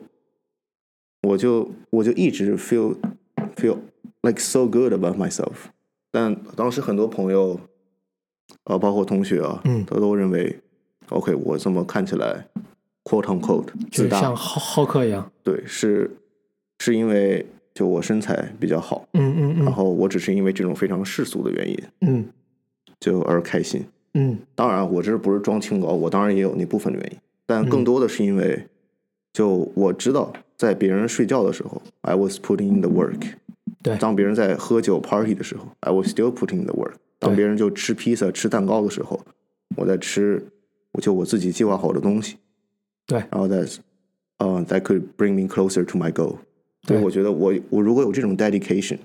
[1.23, 2.97] 我就我就一直 feel
[3.55, 3.79] feel
[4.23, 5.55] like so good about myself，
[6.11, 7.61] 但当时很多朋友，
[8.65, 10.59] 呃，包括同学啊，嗯他都认为
[11.11, 12.47] ，OK，我这么看起来
[13.05, 15.31] quote unquote 就像，浩浩克一样。
[15.43, 16.11] 对，是
[16.79, 22.27] 是因为就我身材比较好，嗯嗯嗯然后我只是因为这种非常世俗的原因嗯
[22.99, 23.85] 就而开心。
[24.15, 28.67] 嗯当然，我这不是装清高，我当然也有那部分的原因，但更多的是因为，
[29.33, 33.35] 就我知道，在别人睡觉的时候，I was putting in the work。
[33.83, 36.95] 对当别人在喝酒 party 的时候，I was still putting in the work。
[37.19, 39.21] 当别人就吃披萨、吃蛋糕的时候，
[39.77, 40.45] 我在吃，
[40.97, 42.39] 我就我自己计划好的东西。
[43.07, 43.77] 对然后 that's，
[44.39, 46.39] 呃、t h a t could bring me closer to my goal。
[46.87, 48.99] 对我觉得我我如果有这种 dedication，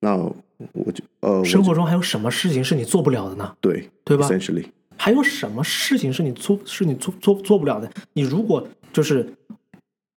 [0.00, 3.56] 那我就呃，生活中还有什么事情是你做不了的呢？
[3.60, 7.90] 对对吧？Essentially，还有什么事情是你做是你做做做不了的？
[8.12, 9.32] 你如果就是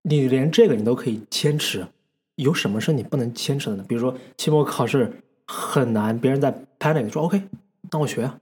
[0.02, 1.88] 你连这个你都可以坚持，
[2.36, 3.86] 有什么是你不能坚持的呢？
[3.88, 5.12] 比如说期末考试
[5.48, 7.42] 很难，别人在 panic 说 OK，
[7.92, 8.38] 那我学啊，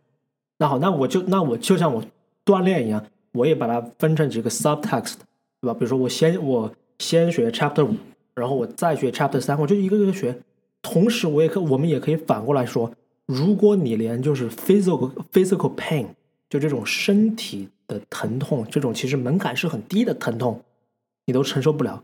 [0.58, 2.04] 那好，那我就那我就像我
[2.52, 5.14] 锻炼一样，我也把它分成几个 subtext，
[5.62, 5.74] 对吧？
[5.74, 7.96] 比如说我先我先学 chapter 五，
[8.36, 10.38] 然后我再学 chapter 三，我就一个一个学。
[10.82, 12.92] 同时，我也可我们也可以反过来说，
[13.26, 16.08] 如果你连就是 physical physical pain，
[16.50, 20.62] 就这种身体的疼痛，这种其实门槛是很低的疼痛，
[21.26, 22.04] 你都承受不了，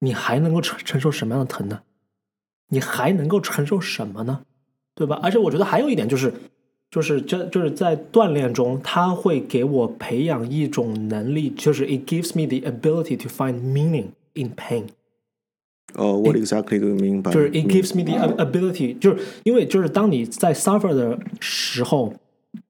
[0.00, 1.82] 你还能够承承受什么样的疼呢？
[2.68, 4.42] 你还能够承受什么呢？
[4.94, 5.20] 对吧？
[5.22, 6.32] 而且我觉得还有一点就是，
[6.90, 14.84] 就是这就是在锻炼中，它会给我培养一种能力，就是 it gives me the ability to find meaning in pain。
[15.94, 17.32] 哦，What exactly do you mean by？
[17.32, 22.14] 就是 it gives me the ab- ability，就是因为就是当你在 suffer 的时候，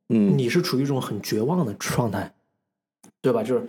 [0.08, 2.32] 嗯你是处于一种很绝望的状态，
[3.20, 3.42] 对吧？
[3.42, 3.68] 就是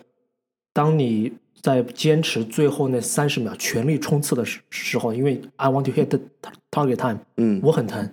[0.73, 6.19] 当你在坚持最后那三十秒全力冲刺的时时候，因为 I want to hit the
[6.69, 8.09] target time，嗯我很疼，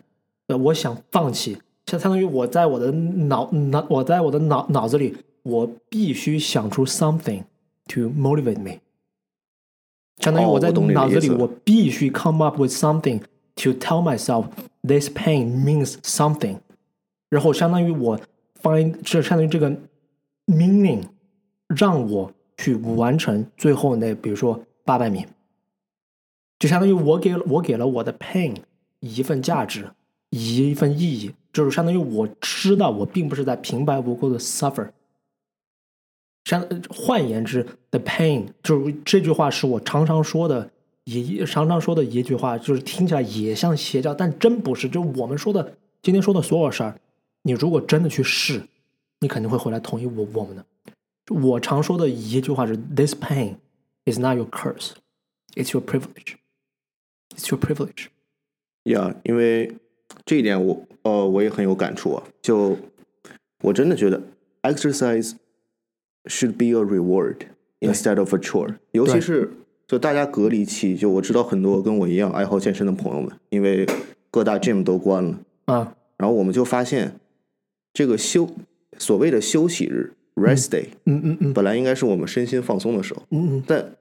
[0.47, 7.45] 呃，我想放弃，相相当于我在我的脑脑，我在我的脑脑子里，我必须想出 something
[7.89, 8.81] to motivate me。
[10.19, 13.21] 相当于哦我在脑子里，我必须 come up with something
[13.57, 14.47] to tell myself
[14.83, 16.59] this pain means something。
[17.29, 18.19] 然后相当于我
[18.63, 19.71] find 这相当于这个
[20.47, 21.03] meaning，
[21.69, 25.27] 让我去完成最后那比如说八百米，
[26.59, 28.57] 就相当于我给我给了我的 pain
[29.01, 29.91] 一份价值，
[30.31, 34.91] 一份意义，就是相当于我知道我并不是在平白无故的 suffer。
[36.45, 40.71] 相换言之，the pain 就是这句话是我常常说的，
[41.05, 44.87] 也常常说的一句话，就是听起来也像邪教，但真不是。
[44.89, 46.99] 就我们说的今天说的所有事儿，
[47.43, 48.61] 你如果真的去试，
[49.21, 50.67] 你肯定会回来同意我我们的。
[51.31, 53.57] 我常说的一句话是：This pain
[54.05, 54.91] is not your curse,
[55.55, 56.35] it's your privilege.
[57.35, 58.09] It's your privilege.
[58.83, 59.75] 呀因为
[60.25, 62.23] 这一点我呃我也很有感触啊。
[62.43, 62.77] 就
[63.63, 64.23] 我真的觉得
[64.63, 65.33] exercise
[66.25, 67.37] should be a reward
[67.81, 69.51] instead of a chore，尤其是
[69.87, 73.87] 就大家隔离期，就我知道很多跟我一样爱好健身的朋友们，因为
[74.31, 77.21] 各大 gym 都关了，啊，然后我们就发现
[77.93, 78.49] 这个休
[78.99, 81.53] 所谓的休息日 rest day，、嗯嗯嗯。
[81.53, 83.95] 本来应该是我们身心放松的时候，嗯嗯，但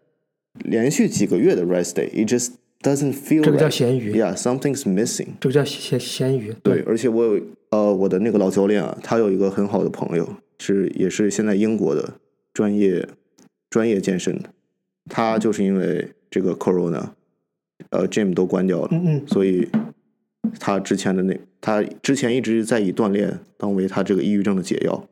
[0.54, 5.29] 连续几个月的 rest day，it just doesn't feel 这个叫.咸鱼 Yeah, something's missing.
[5.39, 6.53] 这个叫咸咸鱼。
[6.61, 7.41] 对，而且我有
[7.71, 12.15] 呃，我的那个老教练啊，他有一个很好的朋友，是也是现在英国的
[12.53, 13.07] 专业
[13.71, 14.49] 专业健身的，
[15.09, 17.09] 他就是因为这个 corona
[17.89, 19.67] 呃 gym 都关掉了，嗯嗯所以
[20.59, 25.07] 他之前的那他之前一直在以锻炼当为他这个抑郁症的解药，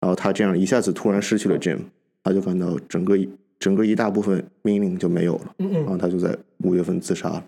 [0.00, 1.80] 然后他这样一下子突然失去了 gym，
[2.22, 7.44] 他就感到整个一整个一大部分命令就没有了，嗯嗯，然后他就在五月份自杀了，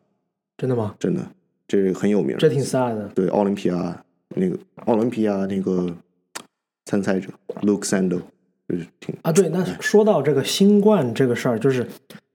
[0.57, 0.95] 真的吗？
[0.99, 1.21] 真的，
[1.67, 3.09] 这很有名，这挺 sad 的。
[3.15, 4.05] 对奥林匹亚
[4.37, 5.95] 那个奥林匹亚那个
[6.87, 7.29] 参赛者
[7.63, 8.21] Luke Sando
[8.69, 11.87] 就是挺啊，对，那说到这个新冠这个事儿，就是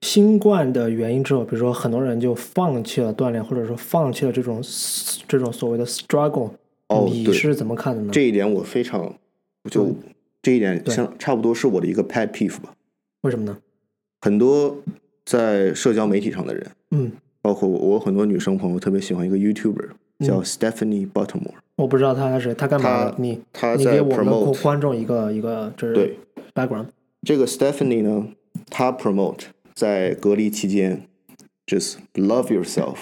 [0.01, 4.61] 新冠的原因之后，比如说很多人就放弃了锻炼，或者说放弃了这种
[5.27, 6.51] 这种所谓的 struggle，、
[6.89, 8.09] 哦你是怎么看的呢？
[8.11, 9.15] 这一点我非常
[9.69, 9.95] 就嗯
[10.41, 12.73] 这一点对像差不多是我的一个 pet peeve 吧。
[13.23, 13.57] 为什么呢？
[14.21, 14.77] 很多
[15.25, 23.13] 在社交媒体上的人，嗯，包括我，我很多女生朋友特别喜欢一个 YouTuber 叫 Stephanie Buttermore，我不知道他是谁，他干嘛？
[23.17, 26.17] 你她在你给我们的 promote 观众一个一个就是对
[26.53, 26.87] background。
[27.25, 28.27] 这个 Stephanie 呢，
[28.69, 31.07] 她 promote 在隔离期间
[31.65, 32.97] ，just love yourself，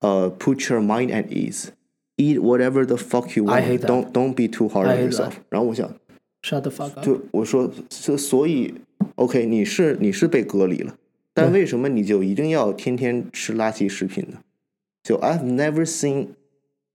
[0.00, 4.68] 呃、p u t your mind at ease，eat whatever the fuck you want，don't don't be too
[4.68, 5.32] hard on yourself。
[5.50, 5.88] 然后我想
[6.42, 7.04] ，Shut the fuck up！
[7.04, 8.74] 就我说，所所以
[9.16, 10.94] ，OK，你是你是被隔离了，
[11.34, 14.38] 但为什么你就一定要天天吃垃圾食品呢？
[15.02, 16.28] 就 I've never seen，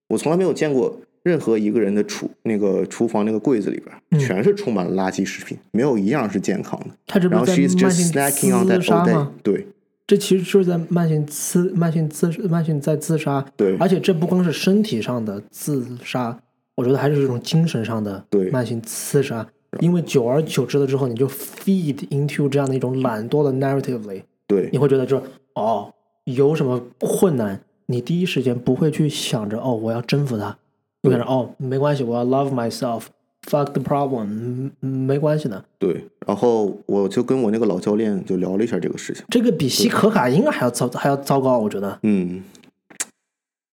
[0.09, 6.87] 我从来没有见过任何一个人的厨那个厨房那个柜子里边、嗯全是充满了垃圾食品，没有一样是健康的。
[7.07, 9.31] 他这不然后是 she's 在慢 just 性 snacking on 自 that 杀 all day 吗？。
[9.41, 9.67] 对
[10.05, 16.37] 这其实就是在慢性自慢性自慢性在自杀，对而且这不光是身体上的自杀，
[16.75, 19.47] 我觉得还是这种精神上的对慢性自杀。
[19.79, 25.23] 因为久而久之了之后，你就 feed into 这样的一种懒惰的 narratively，对你会觉得就是
[25.55, 25.93] 哦，
[26.25, 30.57] 有什么困难，你第一时间不会去想着哦，我要征服它，
[31.03, 35.63] 你想着哦，没关系，我要 love myself，fuck the problem，没关系的。
[35.79, 36.05] 对。
[36.27, 39.25] 然后我就跟我那个老教练就聊了一下这个事情。
[39.29, 41.97] 这个比吸可卡因还要糟还要糟糕，我觉得。
[42.03, 42.43] 嗯，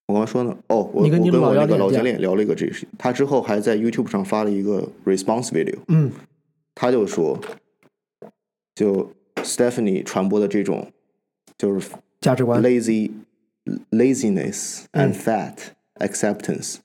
[0.09, 6.11] 我刚才说呢，哦，我我跟我那个老教练聊了一个这个事情，他之后还在 YouTube 上发了一个 response video，嗯。
[6.75, 7.39] 他就说，
[8.75, 10.91] 就 Stephanie 传播的这种
[11.59, 11.91] 就是
[12.21, 12.63] 价值观。
[12.63, 13.11] lazy
[13.91, 15.13] laziness 嗯。
[15.13, 15.57] and fat
[15.97, 16.77] acceptance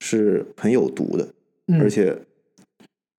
[0.00, 1.32] 是很有毒的，
[1.68, 1.80] 嗯。
[1.80, 2.18] 而且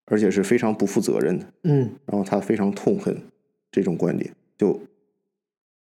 [0.06, 1.46] 而且是非常不负责任的。
[1.64, 1.90] 嗯。
[2.06, 3.20] 然后他非常痛恨
[3.72, 4.80] 这种观点，就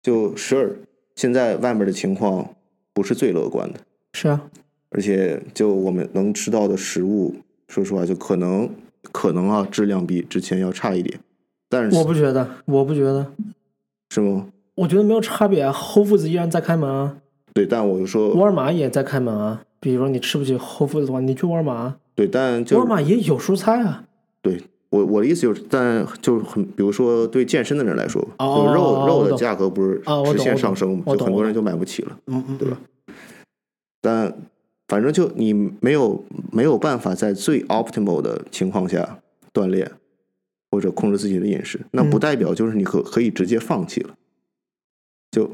[0.00, 0.76] 就 sure，
[1.16, 2.54] 现在外面的情况
[2.98, 3.78] 不是最乐观的，
[4.12, 4.50] 是啊，
[4.90, 7.32] 而且就我们能吃到的食物，
[7.68, 8.68] 说实话，就可能
[9.12, 11.20] 可能啊，质量比之前要差一点，
[11.68, 13.30] 但是我不觉得，我不觉得，
[14.11, 14.48] 是吗？
[14.74, 15.72] 我觉得没有差别啊。
[15.72, 17.18] Whole Foods 依然在开门啊，
[17.54, 19.62] 对，但我就说沃尔玛也在开门啊。
[19.78, 24.02] 比如说你吃不起 Whole Foods 的话，你去沃尔玛啊，对，但沃尔玛也有蔬菜啊。
[24.42, 30.01] 对我我的意思就是，但就是很，比如说对健身的人来说，哦就肉肉的价格不是
[30.33, 32.18] 直线上升就很多人就买不起了。
[32.59, 32.79] 对吧？
[34.01, 34.35] 但
[34.87, 39.20] 反正就你没有没有办法在最 optimal 的情况下
[39.53, 39.90] 锻炼
[40.70, 44.14] 或者控制自己的饮食，那不嗯代表就是你可可以直接放弃了，
[45.31, 45.51] 就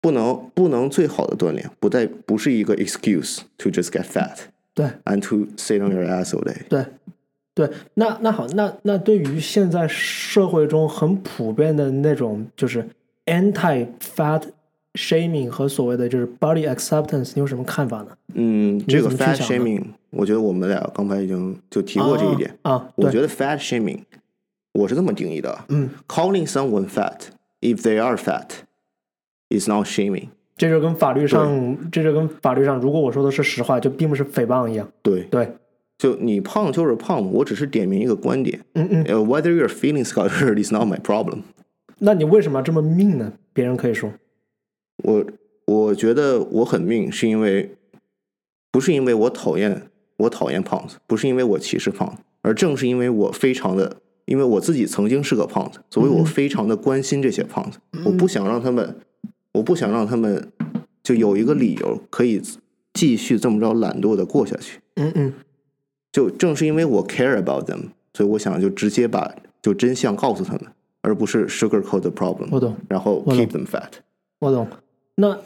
[0.00, 4.36] 不能不能最好的锻炼，不代不是一个 excuse to just get fat
[4.74, 6.68] 对 and to sit on your ass all day。
[6.68, 6.84] 对
[7.66, 7.68] 对。
[7.94, 12.88] 那那好，那那对于现在社会中很普遍的那种就是
[13.26, 14.42] anti fat
[14.94, 18.08] shaming 和所谓的就是 body acceptance，你有什么看法呢？
[18.34, 22.56] 嗯，这个 fat shaming，我觉得我们俩刚才已经就提过这一点。
[22.62, 24.02] 啊啊，我觉得 fat shaming，
[24.72, 25.64] 我是这么定义的啊。
[25.70, 27.16] 嗯，calling someone fat
[27.60, 28.50] if they are fat
[29.50, 30.28] is not shaming。
[30.56, 34.88] 这就跟法律上，这就跟法律上，如果我说的是实话，就并不是诽谤一样。
[35.02, 35.48] 对，对，
[35.98, 38.64] 就你胖就是胖，我只是点明一个观点。
[38.74, 41.40] 嗯嗯，呃、w h e t h e r you're feelings got hurt is not my problem。
[41.98, 43.32] 那你为什么要这么命呢？
[43.52, 44.12] 别人可以说，
[45.02, 45.26] 我
[45.66, 47.74] 我觉得我很命，是因为
[48.70, 57.80] 不是因为我讨厌我讨厌胖子，不是因为我歧视胖子，而正是因为我非常的，因为我自己曾经是个胖子，所以我嗯非常的关心这些胖子。
[58.04, 58.94] 我不想让他们，
[59.54, 60.52] 我不想让他们
[61.02, 62.40] 就有一个理由可以
[62.94, 64.78] 继续这么着懒惰的过下去。
[64.94, 65.32] 嗯嗯，
[66.18, 70.62] 就正是因为我 care about them，所以我想就直接把就真相告诉他们，
[71.00, 72.74] 而不是 sugarcoat the problem，我懂。
[72.88, 73.88] 然后 keep them fat。
[74.40, 74.66] 我懂。
[75.14, 75.38] 那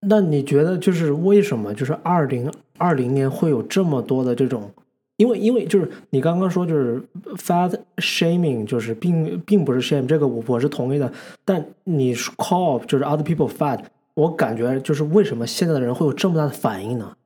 [0.00, 4.68] 那你觉得就是为什么就是二零二零年会有这么多的这种？
[5.16, 7.00] 因为因为就是你刚刚说就是
[7.36, 11.12] fat shaming，就是并并不是 shame，这个我我是同意的。
[11.44, 13.78] 但你 call 就是 other people fat，
[14.14, 17.16] 我感觉就是为什么现在的人会有这么大的反应呢？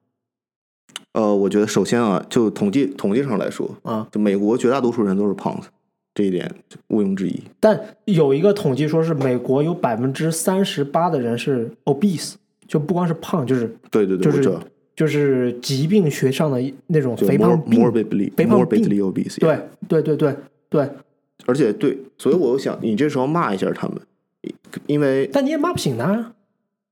[1.19, 5.69] 呃，我觉得首先啊，就统计统计上来说，啊，就美国绝大多数人都是胖子，
[6.15, 6.49] 这一点
[6.87, 7.43] 毋庸置疑。
[7.59, 12.35] 但有一个统计说是美国有百分之三十八的人是 obese，
[12.69, 14.59] 就不光是胖，就是对对对，就是
[14.95, 17.81] 就是疾病学上的那种肥胖病。
[17.81, 19.41] morbidly 肥胖病 morbidly obese。
[19.41, 19.59] 对
[19.89, 20.37] 对对对
[20.69, 20.89] 对，
[21.47, 23.99] 而且对，所以我又想，你这时候骂一下他们，
[24.87, 26.33] 因为但你也骂不醒他，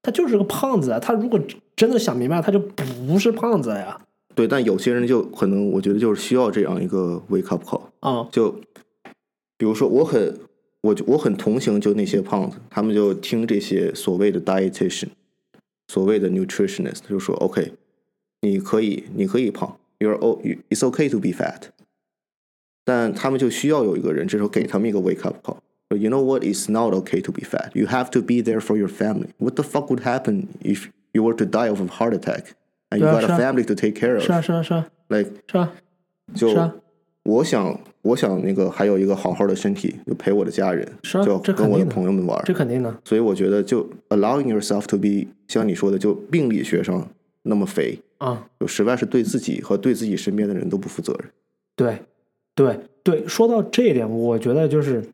[0.02, 0.98] 他就是个胖子啊。
[0.98, 1.38] 他如果
[1.76, 3.96] 真的想明白，他就不是胖子呀。
[4.35, 7.81] 对，但有些人就可能，我觉得就是需要这样一个 wake up call。
[7.99, 8.51] 啊、就
[9.57, 10.39] 比如说，我很
[10.81, 15.09] 我就我很同情就那些胖子，他们就听这些所谓的 dietitian，
[15.87, 17.73] 所谓的 nutritionist，就说 OK，
[18.41, 21.63] 你可以你可以胖，you're o it's okay to be fat，
[22.85, 26.43] 但他们就需要有一个人这时候给他们一个 wake up call。You know what?
[26.43, 27.71] It's not okay to be fat.
[27.73, 29.31] You have to be there for your family.
[29.39, 32.55] What the fuck would happen if you were to die of a heart attack
[32.90, 34.44] And you got 是 a 啊 family to take care 是啊 of?
[34.44, 35.72] 是啊是啊 Like 是啊
[36.34, 36.48] 就
[37.22, 42.42] 我想，我想那个还有一个好好的身体，就陪我的家人，是啊就跟我的朋友们玩儿。
[42.44, 42.96] 这肯定的。
[43.04, 47.08] 所以我觉得，就 allowing yourself to be 像你说的，就病理学上
[47.42, 51.28] 那么肥，啊，就实在是对自己和对自己身边的人都不负责任。
[51.74, 51.98] 对，
[52.54, 53.26] 对，对。
[53.26, 55.04] 说到这一点，我觉得就是，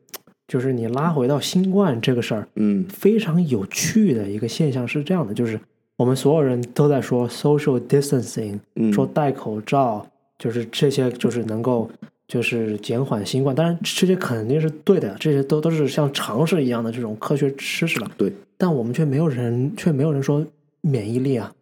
[0.47, 5.59] 就是你拉回到新冠这个事儿，嗯非常有趣的一个现象是这样的，就是
[5.97, 10.05] 我们所有人都在说 social distancing，嗯，说戴口罩，
[10.39, 11.89] 就是这些就是能够
[12.27, 13.55] 就是减缓新冠。
[13.55, 18.11] 当然，这些肯定是对的，这些都都是像常识一样的这种科学知识了。
[18.17, 20.45] 对，但我们却没有人却没有人说
[20.81, 21.53] 免疫力啊，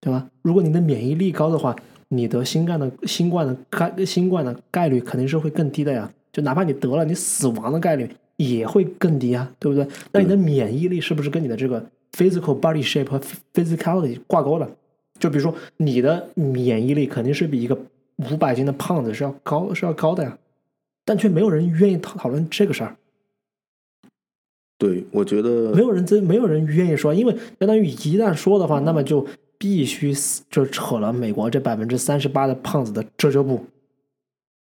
[0.00, 0.26] 对吧？
[0.42, 1.76] 如果你的免疫力高的话，
[2.08, 6.10] 你得新冠的新冠的概新冠的概率肯定是会更低的呀。
[6.32, 9.86] 就哪怕你得了，你死亡的概率也会更低啊，对不对？
[10.12, 11.84] 那你的免疫力是不是跟你的这个
[12.18, 13.20] physical body shape 和
[13.54, 14.68] physicality 挂钩了？
[15.20, 17.78] 就比如说你的免疫力肯定是比一个
[18.16, 20.36] 五百斤的胖子是要高是要高的呀，
[21.04, 22.96] 但却没有人愿意讨讨论这个事儿。
[24.76, 29.26] 对，我觉得没有人真没有人愿意说，因为相当于一旦说的话，那么就
[29.58, 33.64] 必须死就扯了美国这百分之三十八的胖子的遮遮布。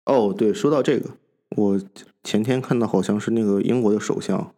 [0.05, 1.11] 哦，对，说到这个，
[1.57, 1.81] 我
[2.23, 4.55] 前天看到好像是那个英国的首相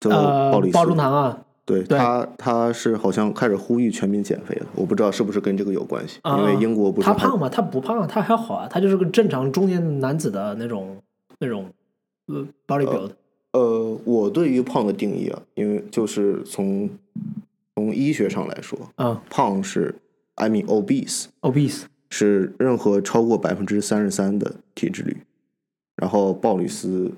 [0.00, 7.46] 叫呃鲍里，斯，鲍中堂啊，对对他，他是好像开始呼吁全民减肥了，我不知道是不是跟这个有关系，啊因为英国不是还他胖吗？
[7.46, 10.96] 他不胖，他还好啊，他就是个正常中年男子的那种
[11.38, 11.70] 那种
[12.28, 13.10] 呃 body build。
[13.52, 16.88] 呃，我对于胖的定义啊，因为就是从
[17.76, 19.94] 从医学上来说，啊胖是
[20.36, 25.18] I mean obese，obese 是任何超过百分之三十三的体脂率，
[25.96, 27.12] 然后鲍里斯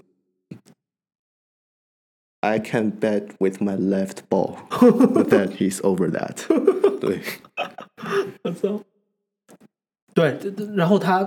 [2.41, 4.57] ，I can bet with my left ball
[5.30, 6.47] that he's over that
[7.01, 7.20] 对，
[8.45, 8.80] 我操！
[10.14, 10.36] 对，
[10.74, 11.22] 然后他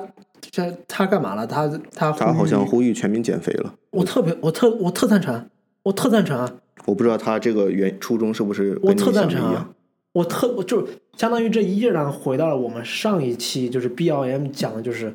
[0.51, 1.47] 他他干嘛了？
[1.47, 3.73] 他他他好像呼吁全民减肥了。
[3.91, 5.49] 我特别我特我特赞成，
[5.83, 6.53] 我特赞成啊！
[6.85, 9.69] 我不知道他这个原初衷是不是我特赞成啊！
[10.11, 10.87] 我特我就
[11.17, 15.13] 相当于这依然回到了我们上一期就是 BLM 讲的就是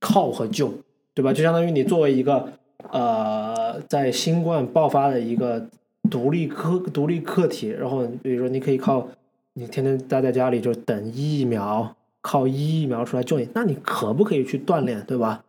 [0.00, 0.72] 靠和救，
[1.14, 1.32] 对吧？
[1.32, 2.52] 就相当于你作为一个
[2.90, 5.66] 呃在新冠爆发的一个
[6.10, 9.08] 独立个独立个体，然后比如说你可以靠
[9.54, 15.44] 你天天待在家里就等疫苗，靠疫苗出来救你，那你可不可以去锻炼，对吧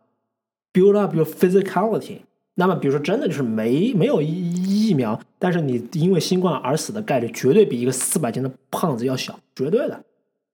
[0.72, 2.20] ？Build up your physicality。
[2.54, 10.02] 那么，比如说，真的就是没没有疫疫苗，但是你因为新冠而死的概率绝对比一个四百斤的胖子要小，绝对的，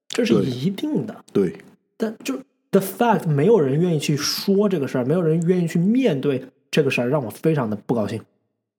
[0.09, 1.15] 这是一定的。
[1.33, 1.55] 对，
[1.97, 2.35] 但就
[2.69, 6.43] the fact 没有人愿意去说这个事儿，没有人愿意去面对
[6.75, 8.19] 这个事儿，让我非常的不高兴，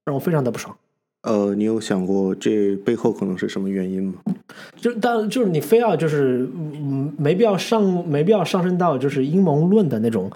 [0.04, 0.76] 让我非常的不爽。
[1.22, 4.14] 呃，你有想过这背后可能是什么原因吗？
[4.76, 10.30] 就但就是你非要就是嗯没必要上没必要上升到就是阴谋论的那种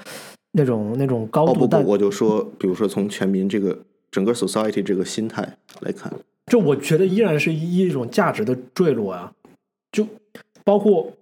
[0.53, 3.79] 那种那种高哦度，但不不，我就说，比如说从全民这个
[4.11, 5.43] 整个 society 这个心态
[5.83, 6.11] 来看，
[6.47, 9.31] 就我觉得依然是一种价值的坠落啊，
[9.93, 10.07] 就
[10.65, 11.13] 包括嗯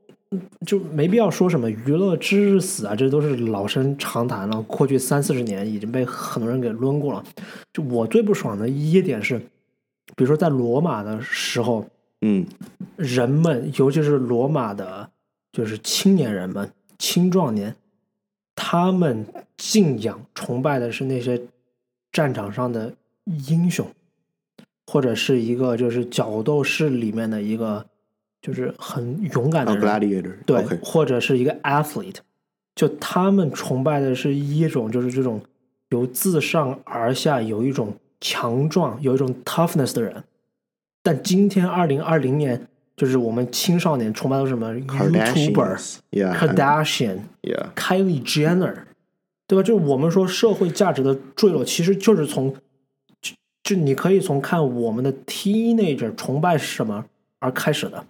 [0.67, 4.61] 就没必要说什么娱乐至死啊，这都是老生常谈了。
[4.63, 7.25] 过去三四十年已经被很多人给抡过了。
[7.73, 9.39] 就我最不爽的一点是，
[10.17, 11.87] 比如说在罗马的时候，
[12.21, 12.47] 嗯
[12.97, 15.09] 人们尤其是罗马的，
[15.53, 17.75] 就是青年人们、青壮年，
[18.55, 19.25] 他们
[19.57, 21.41] 敬仰、崇拜的是那些
[22.13, 22.93] 战场上的
[23.49, 23.87] 英雄，
[24.87, 27.87] 或者是一个就是角斗士里面的一个
[28.49, 32.17] 就是很勇敢啊的人，，gladiator，对或者是一个 athlete，
[32.75, 35.41] 就他们崇拜的是一种就是这种
[35.91, 40.25] 由自上而下有一种强壮、有一种 toughness 的人。
[41.03, 45.53] 但今天二零二零年，就是我们青少年崇拜的是什么 YouTuber、
[46.13, 48.75] Kardashians，yeah，Kardashian、yeah，Kylie Jenner，
[49.47, 49.63] 对吧？
[49.63, 52.53] 就是我们说社会价值的坠落，其实就是从
[53.23, 57.07] 就就你可以从看我们的 teenager 崇拜什么
[57.39, 58.05] 而开始的。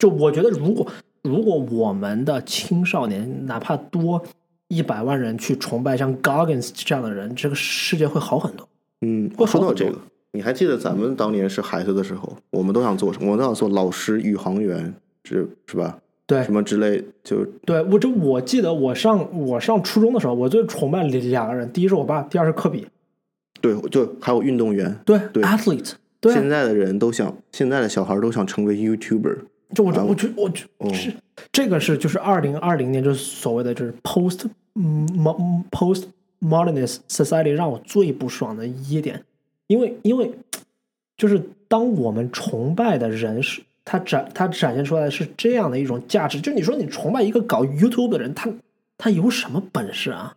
[0.00, 0.84] 就我觉得，如果
[1.22, 4.20] 如果我们的青少年哪怕多
[4.68, 8.66] 一百万人去崇拜像 Goggins 这样的人，这个世界会好很多。
[9.02, 9.98] 嗯，会说到这个，
[10.32, 13.26] 你还记得咱们当年是孩子的时候，我们都想做什么？
[13.26, 14.94] 我们都想做老师、宇航员，
[15.24, 15.98] 是是吧？
[16.26, 22.86] 对什么之类，就对，我就我记得我上我上初中的时候，我最崇拜两个人，第一是我爸，第二是科比。
[23.60, 24.96] 对，就还有运动员。
[25.04, 29.38] 对对 a t h l e t e 对啊现在的人都想，现在的小孩都想成为 YouTuber。
[29.74, 31.12] 就我就啊我觉我觉哦是
[31.52, 35.06] 这个是就是二零二零年就是所谓的就是 post 嗯
[35.70, 36.04] post
[36.40, 39.24] modernist society 让我最不爽的一点，
[39.66, 40.32] 因为因为
[41.16, 48.50] 就是当我们崇拜的人是他展他展现出来的是这样的一种价值，就你说你崇拜一个搞 YouTube 的人，他
[48.96, 50.36] 他有什么本事啊？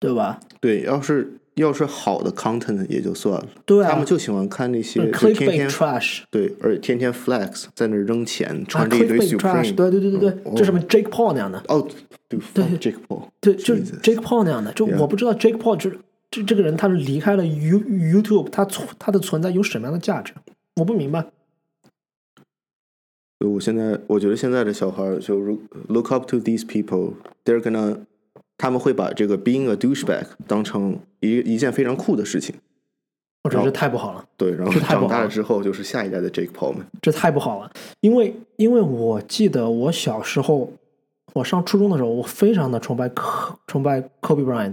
[0.00, 0.40] 对吧？
[0.60, 6.22] 对，要是要是好的 content 也就算了，对啊，他们就喜欢看那些天天 trash。
[6.30, 11.86] 对，而且天天 flex 在那扔钱，啊穿着一堆，clickbait trash，Supreme，对对对对对，哦就什么 Jake Paul 那样的，哦，
[12.28, 15.98] 对 Jake Paul，对，就 Jake Paul 那样的，就我不知道 Jake Paul 就是
[16.30, 20.32] 这这个人，他是离开了 You YouTube，他存他的存在有什么样的价值？
[20.76, 21.26] 我不明白。
[23.38, 27.98] 就我现在我觉得现在的小孩就如 look up to these people，they're gonna，
[28.56, 32.54] 他们会把这个 being a douchebag 当成一一件非常酷的事情。
[33.42, 36.86] 我觉得这太不好了，对，然后长大了之后就是下一代的 Jake Paul 们。
[37.02, 37.70] 这太不好了。
[38.00, 40.72] 因为因为我记得我小时候，
[41.34, 44.72] 我上初中的时候，我非常的崇拜科崇拜 Kobe Bryant，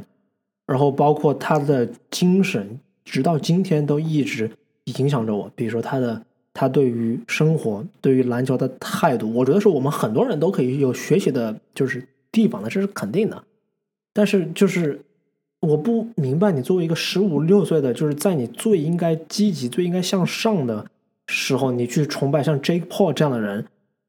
[0.67, 4.49] 然后包括他的精神，直到今天都一直
[4.85, 5.51] 影响着我。
[5.53, 6.23] 比如说他的
[6.53, 13.43] 他对于生活、对于篮球的态度，我觉得是我们很多人都可以有学习的，就是地方的，这是肯定的。
[14.13, 15.01] 但是就是
[15.61, 20.85] 我不明白，你作为一个十五六岁的，就是在你最应该积极、最应该向上的
[21.27, 23.65] 时候，你去崇拜像 Jake Paul 这样的人，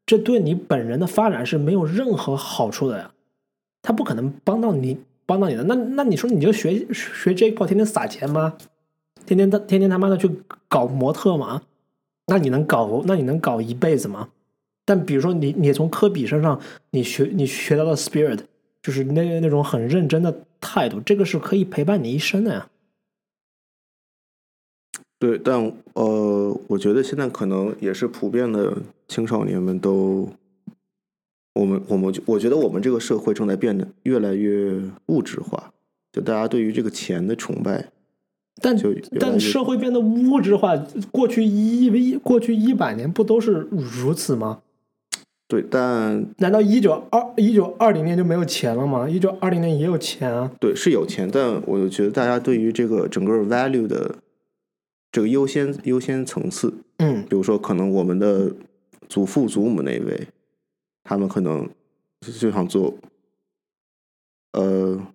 [0.06, 3.12] 这对你本人的发展是没有任何好处的呀。
[3.82, 5.64] 他不可能帮到你，帮到你的。
[5.64, 8.54] 那那你说你就学学 Jake Paul，天天撒钱吗？
[9.26, 10.30] 天天他天天他妈的去
[10.68, 11.62] 搞模特吗？
[12.26, 13.02] 那你能搞？
[13.06, 14.28] 那你能搞一辈子吗？
[14.84, 18.40] 但比如说你，你从科比身上，你学你学到了 spirit，
[18.82, 22.68] 就是那那种很认真的态度，这个是可以陪伴你一生的呀。
[25.18, 28.76] 对，但呃，我觉得现在可能也是普遍的
[29.06, 30.28] 青少年们都，
[31.54, 35.72] 我们我们我觉得我们这个社会正在变得越来越物质化，
[36.12, 37.92] 就大家对于这个钱的崇拜，
[38.60, 40.76] 但就但社会变得物质化，
[41.12, 44.60] 过去一一过去一百年不都是如此吗？
[45.52, 49.06] 对，但难道一九二一九二零年就没有钱了吗？
[49.06, 50.50] 一九二零年也有钱啊。
[50.58, 54.14] 对是有钱，但我觉得大家对于这个整个 value 的
[55.10, 58.50] 这个优先优先层次，嗯比如说可能我们的
[59.10, 60.26] 祖父祖母那一位，
[61.04, 61.68] 他们可能
[62.22, 62.94] 就想做，
[64.54, 65.06] 呃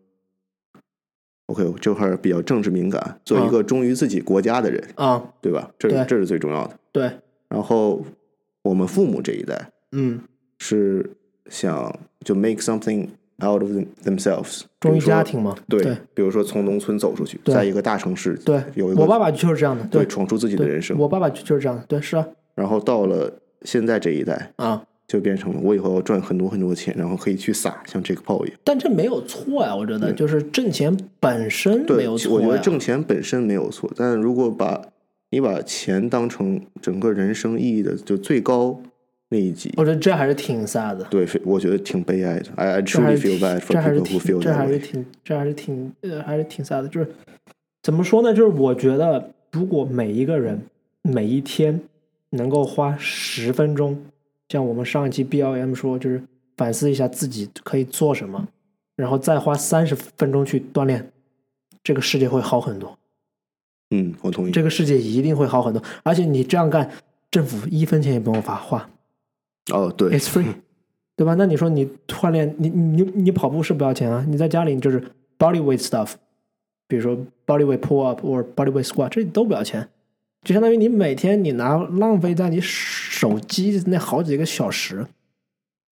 [1.47, 5.71] ，OK，这块儿比较政治敏感，做一个忠于自己国家的人，啊，对吧？
[5.79, 6.79] 这这是最重要的。
[6.91, 7.11] 对，
[7.49, 8.05] 然后
[8.61, 10.19] 我们父母这一代嗯，
[10.59, 11.09] 是
[11.49, 13.07] 想就 make something
[13.43, 15.55] out of them- themselves，忠于家庭嘛。
[15.67, 19.83] 对，对比如说从农村走出去，在一个大城市，对有一个我爸爸就是这样的。
[19.85, 21.83] 对对闯出自己的人生，我爸爸就就是这样的。
[21.87, 23.31] 对，是啊然后到了
[23.61, 24.83] 现在这一代，啊。
[25.07, 28.59] 就变成了我以后要赚很多很多钱，然后可以去撒，像这个炮一样。
[28.65, 34.81] 但这没有错呀，我觉得就是挣钱本身没，有错我觉得挣钱本身没有错，但如果把
[35.29, 38.81] 你把钱当成整个人生意义的就最高
[39.29, 41.03] 那一集，我觉得这还是挺 sad 的。
[41.05, 42.45] 对，我觉得挺悲哀的。
[42.55, 44.79] I I truly 是 feel bad for people who 挺 feel 这还是。
[44.79, 47.11] 挺这还是挺呃还是挺 sad 的，就是
[47.83, 48.33] 怎么说呢？
[48.33, 50.61] 就是我觉得如果每一个人
[51.01, 51.81] 每一天
[52.29, 54.01] 能够花十分钟，
[54.47, 56.21] 像我们上一期 BLM 说，就是
[56.55, 58.47] 反思一下自己可以做什么，
[58.95, 61.11] 然后再花三十分钟去锻炼，
[61.83, 62.97] 这个世界会好很多。
[63.91, 64.51] 嗯，我同意。
[64.51, 66.89] 这个世界一定会好很多，而且你这样干，
[67.29, 68.89] 政府一分钱也不用发花。
[69.73, 70.53] 哦，对 It's free，
[71.15, 71.33] 对吧？
[71.35, 74.25] 那你说你锻炼，你你你跑步是不要钱啊？
[74.27, 75.01] 你在家里就是
[75.37, 76.13] body weight stuff，
[76.87, 79.89] 比如说 body weight pull up 或 body weight squat，这都不要钱，
[80.43, 85.05] 就相当于你每天你拿浪费在你手机那好几个小时，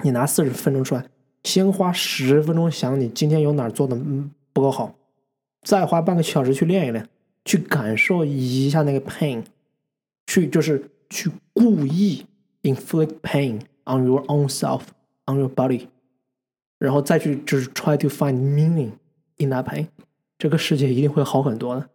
[0.03, 1.05] 你拿四十分钟出来，
[1.43, 3.99] 先花十分钟想你今天有哪儿做的
[4.53, 4.95] 不够好，
[5.63, 7.09] 再花半个小时去练一练，
[7.43, 9.43] 去感受一下那个 pain，
[10.27, 12.25] 去就是去故意
[12.64, 14.82] inflict pain on your own self
[15.26, 15.86] on your body，
[16.78, 18.92] 然后再去就是 try to find meaning
[19.38, 19.86] in that pain，
[20.38, 21.88] 这个世界一定会好很多的。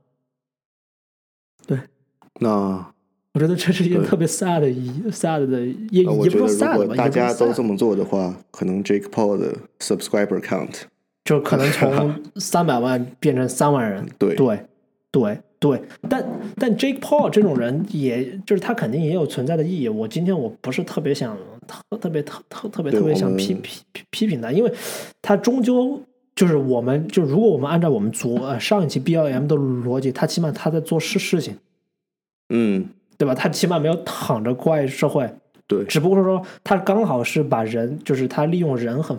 [2.39, 2.93] 那
[3.33, 10.81] 我觉得这是一件对特别 sad 的一 sad 的，也呃我也不说觉得 sad 吧，如果大也不是家都 sad 这么做的话，可能 Jake Paul 的 subscriber count
[11.23, 14.05] 就可能从三百万变成三万人。
[14.19, 14.65] 对对
[15.11, 19.90] 对 对，但但 Jake Paul 这种人也，就是他肯定也有存在的意义。
[19.90, 21.36] 我今天我不是特别想
[21.68, 24.72] 特特别特特特别特别想批批批评他，因为
[25.20, 26.00] 他终究
[26.34, 31.54] 就是我们就如果我们按照我们昨呃上一期 BLM 的逻辑，他起码他在做事事情，
[32.48, 32.88] 嗯，
[33.18, 33.34] 对吧？
[33.34, 35.30] 他起码没有躺着怪社会，
[35.66, 39.14] 对，只不过说他刚好是把人，就是他利用人很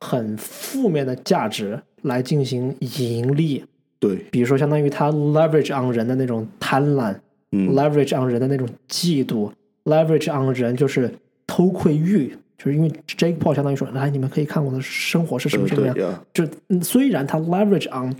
[0.00, 3.62] 很负面的价值来进行盈利，
[4.00, 7.14] 对，比如说相当于他 leverage on 人的那种贪婪、
[7.52, 9.50] 嗯 leverage on 人的那种嫉妒
[9.84, 11.12] ，leverage on 人就是
[11.46, 18.14] 偷窥欲，就是因为 Jake Paul 相当于说，来你们可以看我的生活是什么什么样就嗯虽然他 leverage on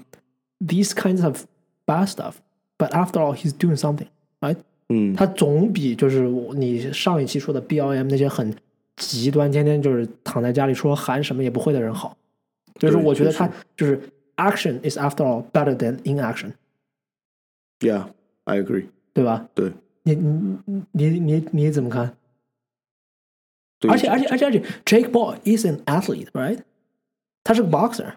[0.66, 1.45] these kinds of
[1.87, 4.57] bad stuff，but after all he's doing something，right？
[4.89, 6.22] 嗯，他总比就是
[6.57, 8.53] 你上一期说的 BLM 那些很
[8.97, 12.16] 极端，天天就是躺在家里说喊什么也不会的人好。
[12.79, 14.01] 就是我觉得他就是
[14.38, 16.53] action is after all better than inaction，
[17.80, 18.88] Yeah，I agree。
[19.13, 19.47] 对吧？
[19.53, 19.71] 对，
[20.03, 22.15] 你你你你你你怎么看？
[23.80, 26.59] 对而且而且而且而且，Jake Paul is an athlete，right？
[27.43, 28.13] 他是个 boxer，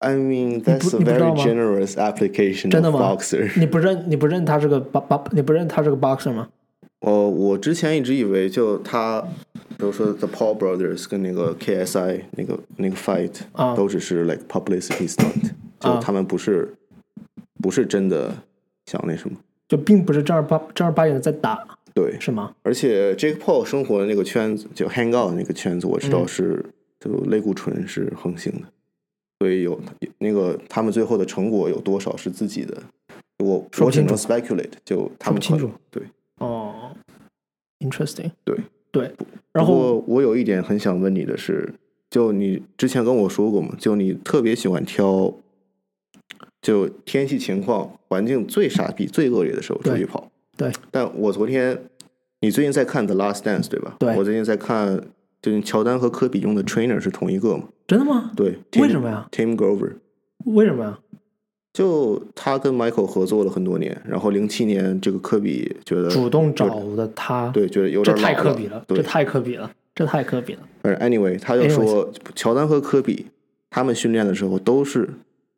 [0.00, 3.58] I mean that's a 你不知 very 道吗 generous application 真的 of 吗 boxer。
[3.58, 6.48] 你不认你不认他是个 b b 你不认他是个 boxer 吗？
[7.00, 9.26] 呃，我之前一直以为就他，
[9.77, 13.75] 比如说 The Paul Brothers 跟那个 KSI 那个那个 fight，、啊。
[13.75, 15.99] 都只是 like publicity stunt， 就啊。
[16.01, 16.73] 他们不是、
[17.61, 18.33] 不是真的
[18.85, 19.37] 想那什么。
[19.67, 22.53] 就并不是正儿八正儿八经的在打，对，是吗？
[22.61, 26.27] 而且 Jake Paul 生活的那个圈子，就 hang out 那个圈子，我知道嗯。
[26.27, 26.65] 是、
[26.99, 28.67] 就类固醇是横行的，
[29.39, 29.79] 所以有
[30.19, 32.81] 那个他们最后的成果有多少是自己的，
[33.39, 35.69] 我说不清楚我只能 speculate，就他们清楚。
[35.89, 36.03] 对。
[36.37, 36.95] 哦
[37.79, 38.55] ，interesting，对
[38.95, 39.11] 对，
[39.51, 41.73] 然不后过我有一点很想问你的是，
[42.09, 45.33] 就你之前跟我说过嘛，就你特别喜欢挑，
[46.61, 50.31] 就天气情况、环境最傻逼、最恶劣的时候出去跑。
[50.55, 51.77] 对，但我昨天，
[52.39, 53.97] 你最近在看《The Last Dance》对吧？
[53.99, 55.01] 对我最近在看，
[55.41, 57.65] 就是乔丹和科比用的 trainer 是同一个嘛？
[57.85, 58.31] 真的吗？
[58.33, 59.95] 对，为什么呀？Tim Grover，
[60.45, 60.99] 为什么呀？
[61.75, 70.61] 就他跟 Michael 合作了很多年，然后零七年这个科比觉得主动找的他，对，觉得有点老太科比了，对这太科比了，这太科比了。
[70.81, 73.25] 反正 anyway，他就说乔丹和科比
[73.69, 75.09] 他们训练的时候都是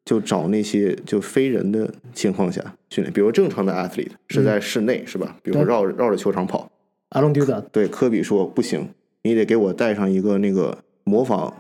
[0.06, 5.38] 就找那些就非人的情况下训练，比如正常的 athlete 是在室内、是吧？
[5.44, 6.68] 比如说绕绕着球场跑。
[7.10, 7.66] I don't do that。
[7.72, 8.90] 对，科比说不行，
[9.22, 11.54] 你得给我带上一个那个模仿，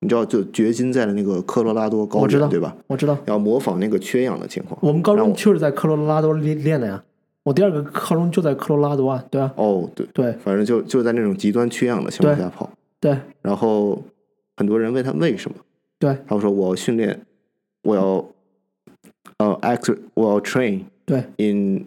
[0.00, 2.74] 你知道就掘金在的那个科罗拉多高原对吧？
[2.86, 4.78] 我知道，要模仿那个缺氧的情况。
[4.82, 7.02] 我们高中就是在科罗拉多练练的呀。
[7.42, 12.70] 我第二个高中就在科罗拉多啊，对啊，哦，对，对反正就就在那种极端缺氧的情况下跑。
[13.00, 14.02] 对然后
[14.56, 15.56] 很多人问他为什么，
[15.98, 17.18] 对他说我要训练，
[17.82, 18.02] 我要
[19.38, 21.86] 呃 act，我要 train 对 in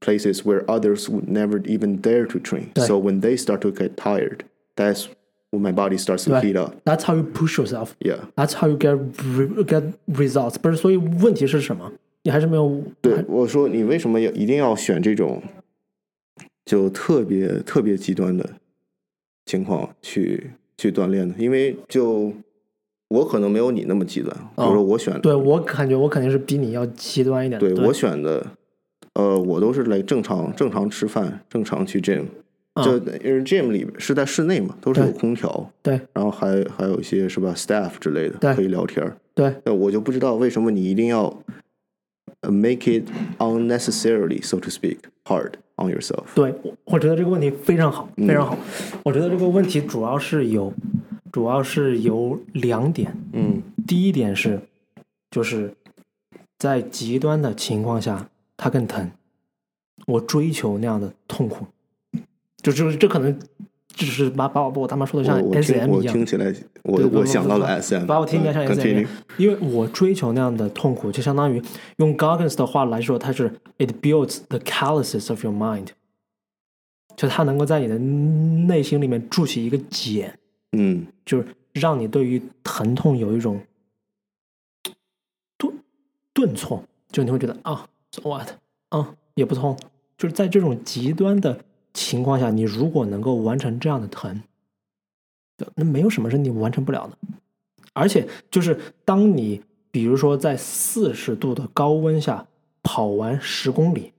[0.00, 2.68] places where others would never even dare to train.
[2.74, 4.40] So when they start to get tired,
[4.74, 5.06] that's
[5.58, 7.90] my body starts to 对 heat up.，That's how you push yourself.
[8.00, 8.18] Yeah.
[8.36, 10.56] That's how you get re- get results.
[10.58, 11.92] 不是，所以问题是什么？
[12.22, 15.42] 你还是没有对，我说你为什么要一定要选这种
[16.64, 18.48] 就特别特别极端的
[19.44, 21.34] 情况去去锻炼呢？
[21.36, 22.32] 因为就
[23.08, 27.60] 我可能没有你那么极端，比如说我选，对我感觉我肯定是比你要极端一点。
[27.60, 28.46] 对对我选的，
[29.12, 32.26] 呃，我都是来正常正常吃饭，正常去 gym，啊
[32.82, 39.16] 就因为 gym 里是在室内嘛，都是有空调，对然后还还有一些是吧 staff 之类的可以聊天儿。
[39.34, 41.24] 对那我就不知道为什么你一定要
[42.40, 43.04] 呃 make it
[43.38, 46.24] unnecessarily so to speak hard on yourself。
[46.34, 48.58] 对，我我觉得这个问题非常好，嗯非常好。
[49.04, 50.72] 我觉得这个问题主要是有，
[51.30, 53.16] 主要是有两点。
[53.32, 54.60] 嗯第一点是，
[55.30, 55.72] 就是
[56.58, 59.10] 在极端的情况下，它更疼。
[60.06, 61.66] 我追求那样的痛苦，
[62.64, 63.38] 就就是这可能
[63.88, 65.90] 就是把把我把我他妈说的像我我听 SM 一样。
[65.92, 66.52] 我听，起来，
[66.82, 71.62] 我我想到了把 SM，把我听起来像嗯 SM 一 continue 样，因为我追求那样的痛苦，就相当于
[71.98, 75.88] 用 Goggins 的话来说，它是 it builds the calluses of your mind，
[77.14, 80.38] 就它能够在你的内心里面筑起一个茧，
[80.72, 81.06] 嗯。
[81.26, 83.60] 就是让你对于疼痛有一种
[85.56, 85.72] 顿
[86.32, 88.48] 顿挫，就你会觉得啊，so what，
[88.90, 89.76] 啊，也不痛，
[90.18, 91.58] 就是在这种极端的
[91.94, 94.42] 情况下，你如果能够完成这样的疼，
[95.76, 97.16] 那没有什么是你完成不了的。
[97.92, 102.46] 而且就是当你比如说在四十度的高温下
[102.82, 104.12] 跑完十公里，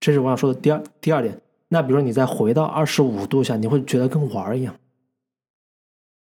[0.00, 1.40] 这是我想说的第二第二点。
[1.68, 4.74] 那比如说你再回到二十五度下，你会觉得跟玩儿一样，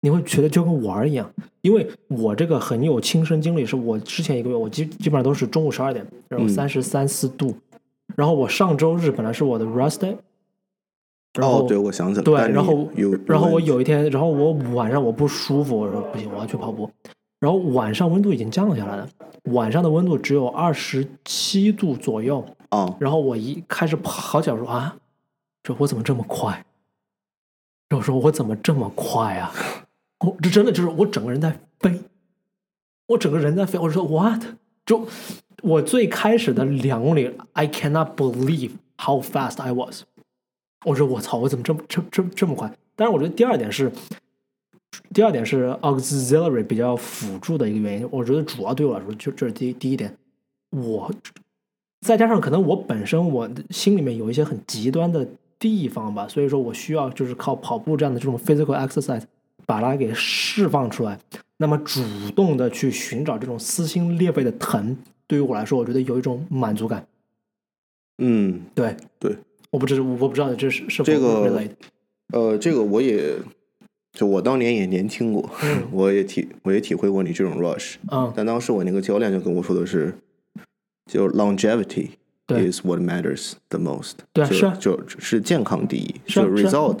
[0.00, 1.30] 你会觉得就跟玩儿一样。
[1.60, 7.54] 因为我这个很有亲身经历，是我之前一个月我基基本上都是中午十二点，然后嗯三十三四度，
[8.16, 10.16] 然后我上周日本来是我的 rest day，
[11.34, 12.24] 哦，对，我想起来了。
[12.24, 16.90] 对然后有，然后我有一天，然后我晚上我不舒服，我说不行，我要去跑步。
[17.38, 19.08] 然后晚上温度已经降下来了，
[19.44, 22.44] 晚上的温度只有二十七度左右。
[22.70, 24.96] 啊，然后我一开始跑起来，说啊，
[25.62, 26.52] 这我怎么这么快？
[27.88, 29.52] 然后我说我怎么这么快啊？
[30.20, 32.00] 我这真的就是我整个人在飞，
[33.06, 33.78] 我整个人在飞。
[33.78, 34.42] 我说 what？
[34.84, 35.06] 就
[35.62, 40.02] 我最开始的两公里，I cannot believe how fast I was。
[40.84, 42.72] 我说我操，我怎么这么这这这么快？
[42.94, 43.90] 但是，我觉得第二点是，
[45.12, 48.08] 第二点是 auxiliary 比较辅助的一个原因。
[48.10, 50.16] 我觉得主要对我来说，就这是第一第一点，
[50.70, 51.12] 我
[52.00, 55.26] 再加上可能我本身我的心里面有一些很极端的
[55.58, 59.22] 地方吧，所以说我需要就是靠跑步这样的这种 physical exercise
[59.66, 61.18] 把它给释放出来。
[61.56, 62.00] 那么主
[62.36, 67.04] 动的去寻找这种撕心裂肺的疼，对于我来说，我觉得有一种满足感。
[68.18, 69.36] 嗯，对对，
[69.70, 71.62] 我不知我不知道这是是否这个。
[72.32, 73.36] 呃，这个我也，
[74.12, 80.12] 就我当年也年轻过，嗯 我也体我也体会过你这种 rush，嗯，但当时我那个教练就跟我说的是，
[81.10, 82.08] 就 longevity
[82.48, 87.00] is what matters the most，对是就是健康第一，就是 result，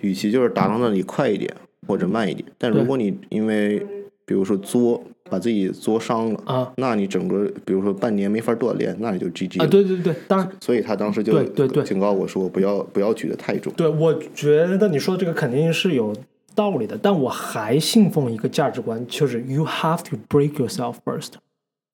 [0.00, 1.54] 与其就是达到那里快一点
[1.86, 3.86] 或者慢一点，但如果你因为
[4.26, 13.72] 比如说作把自己作伤了，啊那你整个比如说半年没法锻炼，那你就 GG 啊，对对对，当然所以他当时就对对对警告我说不要不要举得太重。
[13.74, 16.14] 对，我觉得你说的这个肯定是有
[16.54, 21.34] 道理的，但我还信奉一个价值观，就是 you have to break yourself first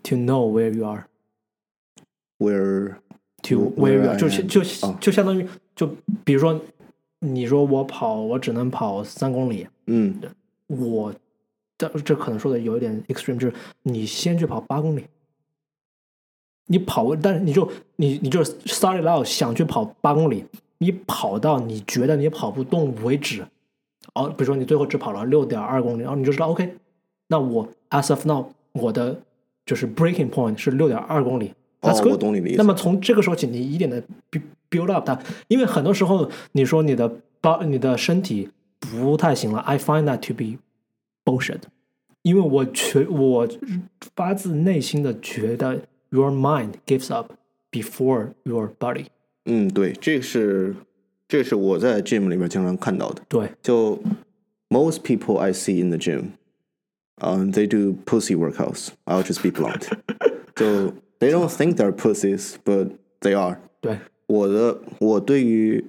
[0.02, 1.04] to know where you are。
[2.38, 2.94] Where
[3.42, 5.88] to Where you are，就就啊就相当于就
[6.24, 6.60] 比如说，
[7.20, 10.14] 你说我跑，我只能跑三公里，嗯
[10.66, 11.14] 我
[11.88, 15.06] 这这可能说的有一点 extreme，就是你先去跑八公里，
[16.66, 20.44] 你跑，但是你就你你就 start it out 想去跑八公里，
[20.78, 23.46] 你跑到你觉得你跑不动为止，
[24.14, 26.76] 哦，比如说你最后只跑了六点二公里，然后你就知道 OK，
[27.28, 29.20] 那我 as of now 我的
[29.66, 32.58] 就是 breaking point 是六点二公里，That's 哦我懂你的意思。
[32.58, 34.02] 那么从这个时候起，你一点的
[34.70, 35.18] build up 它，
[35.48, 37.10] 因为很多时候你说你的
[37.40, 40.58] 包、你的身体不太行了，I find that to be
[41.23, 41.61] bullshit，
[42.21, 43.47] 因为我觉我
[44.15, 47.33] 发自内心的觉得 your mind gives up
[47.71, 49.05] before your body。
[49.45, 50.75] 嗯，对，这是
[51.27, 53.21] 这是我在 gym 里面经常看到的。
[53.27, 54.01] 对就
[54.69, 56.31] most people I see in the gym,
[57.21, 58.89] um, they do pussy workouts.
[59.05, 59.88] I'll just be blunt.
[60.55, 63.59] 就 they don't think they're pussies, but they are.
[63.79, 65.85] 对我的我对于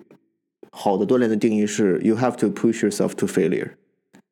[0.70, 3.70] 好的锻炼的定义是，you have to push yourself to failure,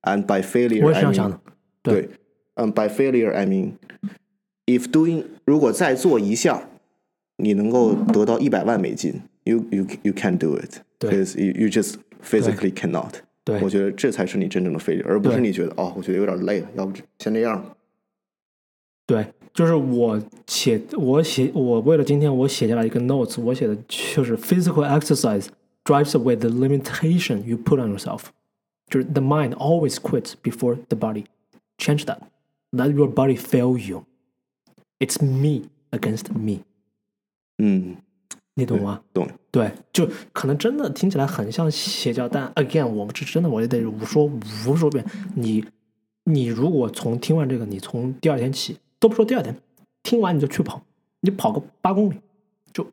[0.03, 1.41] and by failure 我也是 I 这样 mean 想的。
[1.83, 2.11] 对对，
[2.55, 3.73] 嗯、by failure I mean
[4.67, 6.69] if doing 如果再做一下，
[7.37, 13.13] 你能够得到一百万美金，you you you can't do it 对 because you you just physically cannot。
[13.45, 17.77] 对我觉得这才是你真正的 failure，而不是对你觉得哦，我觉得有点累了，要不先这样吧。
[19.07, 25.47] 对，就是我写我写我为了今天我写下来一个 notes，我写的就是 physical exercise
[25.85, 28.23] drives away the limitation you put on yourself，
[28.92, 31.24] 就是 the mind always quits before the body。
[31.78, 32.20] Change that.
[32.70, 34.06] Let your body fail you.
[35.00, 36.60] It's me against me.
[37.58, 37.98] 嗯，
[38.54, 39.02] 你懂吗？
[39.14, 39.28] 懂。
[39.50, 44.26] 对，就可能真的听起来很像邪教，但 again，我们这真的我也得说
[44.68, 45.66] 无数遍，你
[46.26, 49.58] 你如果从听完这个，你从第二天起都不说第二天，
[50.04, 50.82] 听完你就去跑，
[51.22, 52.16] 你跑个八公里，
[52.72, 52.86] 就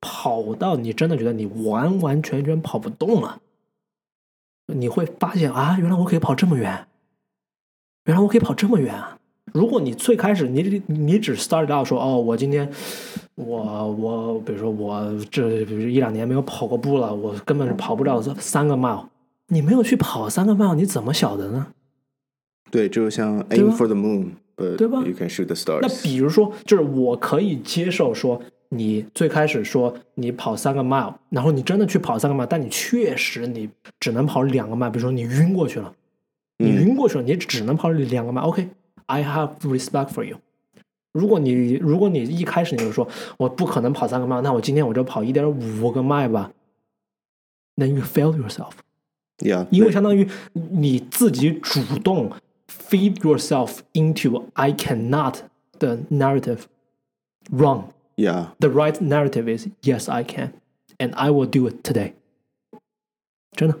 [0.00, 3.40] 跑到你真的觉得你完完全全跑不动了，
[4.66, 6.86] 你会发现啊，原来我可以跑这么远，
[8.04, 9.18] 原来我可以跑这么远啊！
[9.52, 12.68] 如果你最开始你你只 started out 说哦，我今天
[13.36, 19.06] 我我比如说我这比如一两年没有跑过步了，我根本是跑不了三个 mile。
[19.48, 21.68] 你没有去跑三个 mile，你怎么晓得呢？
[22.70, 25.78] 对，就像 aim for the moon，but 对吧 you can shoot the stars。
[25.80, 35.92] 那比如说，就是我可以接受说，你最开始说你跑三个 mile，然后你真的去跑三个 mile，但你确实你只能跑两个 mile，比如说你晕过去了，
[36.58, 38.42] 你嗯晕过去了，你只能跑两个 mile。
[38.42, 40.38] OK，I、have respect for you。
[41.12, 43.08] 如果你如果你一开始你就说
[43.38, 46.50] 我不可能跑三个 mile，那我今天我就跑一点五个 mile 吧
[47.76, 48.72] ，then you fail yourself。
[49.38, 52.32] Yeah，因为相当于你自己主动
[52.68, 55.36] feed yourself into I cannot
[55.78, 56.62] the narrative
[57.50, 57.84] wrong.
[58.16, 60.52] Yeah，The right narrative is yes, I can,
[60.98, 62.14] and I will do it today.
[63.52, 63.78] 真的，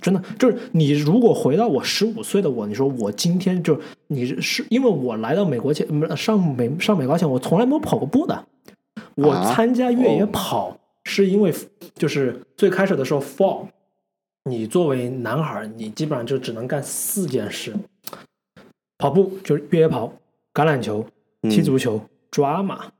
[0.00, 5.86] 真的就是你如果回到我十五岁的我，你说我今天就你是因为我来到美国前
[6.16, 8.44] 上美上美国前，我从来没有跑过步的。
[9.14, 11.54] 我啊参加越野哦跑是因为
[11.94, 13.68] 就是最开始的时候 fall，
[14.44, 17.74] 你作为男孩儿，你基本上就只能干四件事：
[18.98, 20.12] 跑步就是越野跑、
[20.52, 21.06] 橄榄球、
[21.42, 22.00] 踢足球、
[22.32, 22.92] 抓马。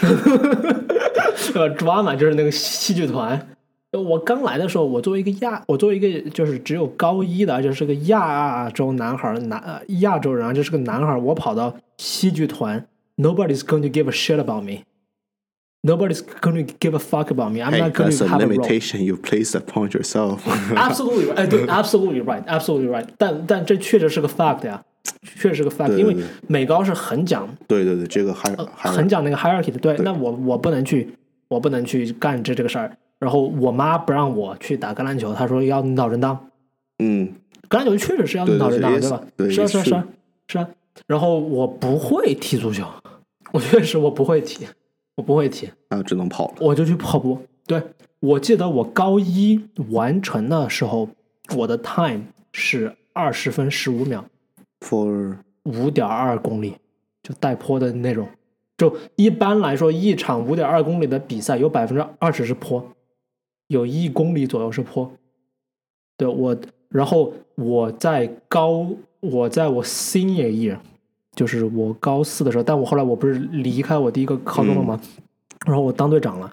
[1.53, 3.47] 呃，抓马就是那个戏剧团。
[3.91, 12.85] 我刚来的时候，我作为一个亚，我作为一个就是只有高一的，而且是个亚洲男孩儿，男呃亚洲人，而且是个男孩儿，我跑到戏剧团，
[13.15, 14.83] Nobody's going to give a shit about me.
[15.81, 17.61] Nobody's going to give a fuck about me.
[17.61, 18.57] I'm Hey, not going that's to a have a role.
[18.57, 20.41] limitation you place upon yourself.
[20.75, 23.45] Absolutely right，哎，对，absolutely right，absolutely right 但。
[23.47, 24.83] 但这确实是个 fact 呀，
[25.22, 31.10] 确实是个 fact，因为美高是很讲对对对，这个还还很讲那个 hierarchy 的，对，那我我不能去，
[31.48, 32.96] 我不能去干这这个事儿。
[33.18, 36.48] 然后我妈不让我去打橄榄球，她说要脑震荡。
[37.00, 37.34] 嗯，
[37.68, 39.22] 橄榄球确实是要脑震荡，是对吧？
[39.36, 40.06] 对是啊，是啊，是是啊，
[40.48, 40.68] 是啊。
[41.06, 42.86] 然后我不会踢足球，
[43.52, 44.66] 我确实我不会踢，
[45.16, 46.54] 我不会踢，那只能跑了。
[46.60, 47.38] 我就去跑步。
[47.66, 47.82] 对，
[48.20, 51.06] 我记得我高一完成的时候，
[51.56, 54.24] 我的 time 是二十分十五秒。
[54.80, 56.76] For 五点二公里，
[57.22, 58.28] 就带坡的那种。
[58.78, 62.82] 就一般来说，一场五点二公里的比赛有百分之二十是坡，
[63.66, 65.12] 有一公里左右是坡。
[66.16, 66.56] 对我，
[66.88, 68.86] 然后我在高，
[69.20, 70.78] 我在我 senior year，
[71.34, 74.98] 就是我高四的时候，但我后来我不是离开我第一个高中了吗？
[75.66, 76.50] 然后我当队长了，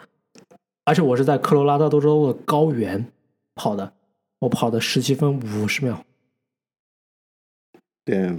[0.83, 3.05] 而且我是在科罗拉多州的高原
[3.55, 3.93] 跑的，
[4.39, 6.03] 我跑的十七分五十秒。
[8.07, 8.37] Damn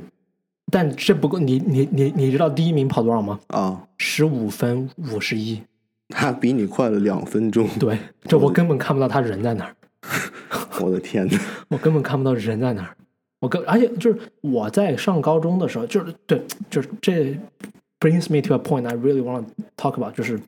[0.70, 3.38] 但这不够，你你你你知道第一名跑多少吗？
[3.48, 5.62] 啊，十五分五十一。
[6.10, 7.68] 他比你快了两分钟。
[7.78, 9.76] 对，这我根本看不到他人在哪儿，
[10.80, 11.38] 我的天呐，
[11.68, 12.96] 我根本看不到人在哪儿。
[13.40, 17.38] 我跟而且就是我在上高中的时候，就是对，就是这
[18.00, 20.40] brings me to a point I really want to talk about，就是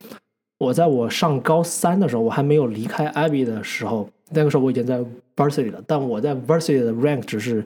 [0.59, 5.03] 我在我上高三的时候，我还没有离开 Abbey 的时候，那个时候我已经在
[5.37, 7.65] varsity 了，但我在 varsity 的 rank 只是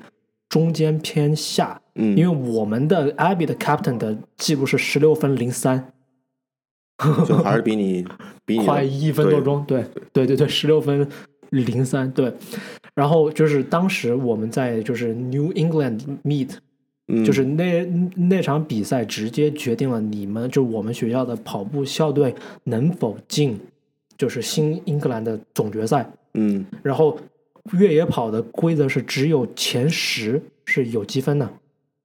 [0.55, 5.93] 中间偏下，嗯，因为我们的 Abbey 的 captain 的记录是十六分零三。
[7.27, 8.07] 就还是比你
[8.47, 11.09] 比你快一分多钟，对对对对，十六分
[11.51, 12.33] 零三，对。
[12.95, 16.51] 然后就是当时我们在就是 New England meet，、
[17.09, 17.85] 嗯就是那
[18.15, 22.33] 那场比赛直接决定了你们就我们学校的跑步校队
[22.63, 23.59] 能否进
[24.17, 26.09] 就是新英格兰的总决赛。
[26.35, 27.19] 嗯然后
[27.73, 31.47] 越野跑的规则是只有前十是有积分的，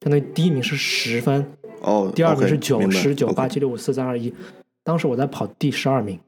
[0.02, 1.46] 相当于第一名是十分，
[1.82, 4.34] 哦，第二名是九十九八七六五四三二一。
[4.84, 6.20] 当时我在跑第十二名。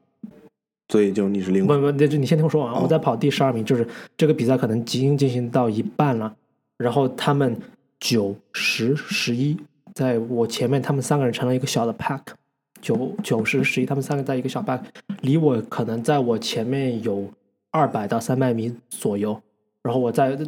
[0.88, 2.74] 所以就你是零不不，你先听我说完。
[2.74, 6.36] 哦我在跑第十二名，就是这个比赛可能已经进行到一半了，
[6.76, 7.56] 然后他们
[7.98, 9.56] 九、十、十一，
[9.94, 12.20] 在我前面，他们三个人成了一个小的 pack，
[12.82, 14.80] 九、九十、十一，他们三个在一个小 pack，
[15.22, 17.26] 离我可能在我前面有
[17.72, 19.42] 二百到三百米左右，
[19.82, 20.38] 然后我在，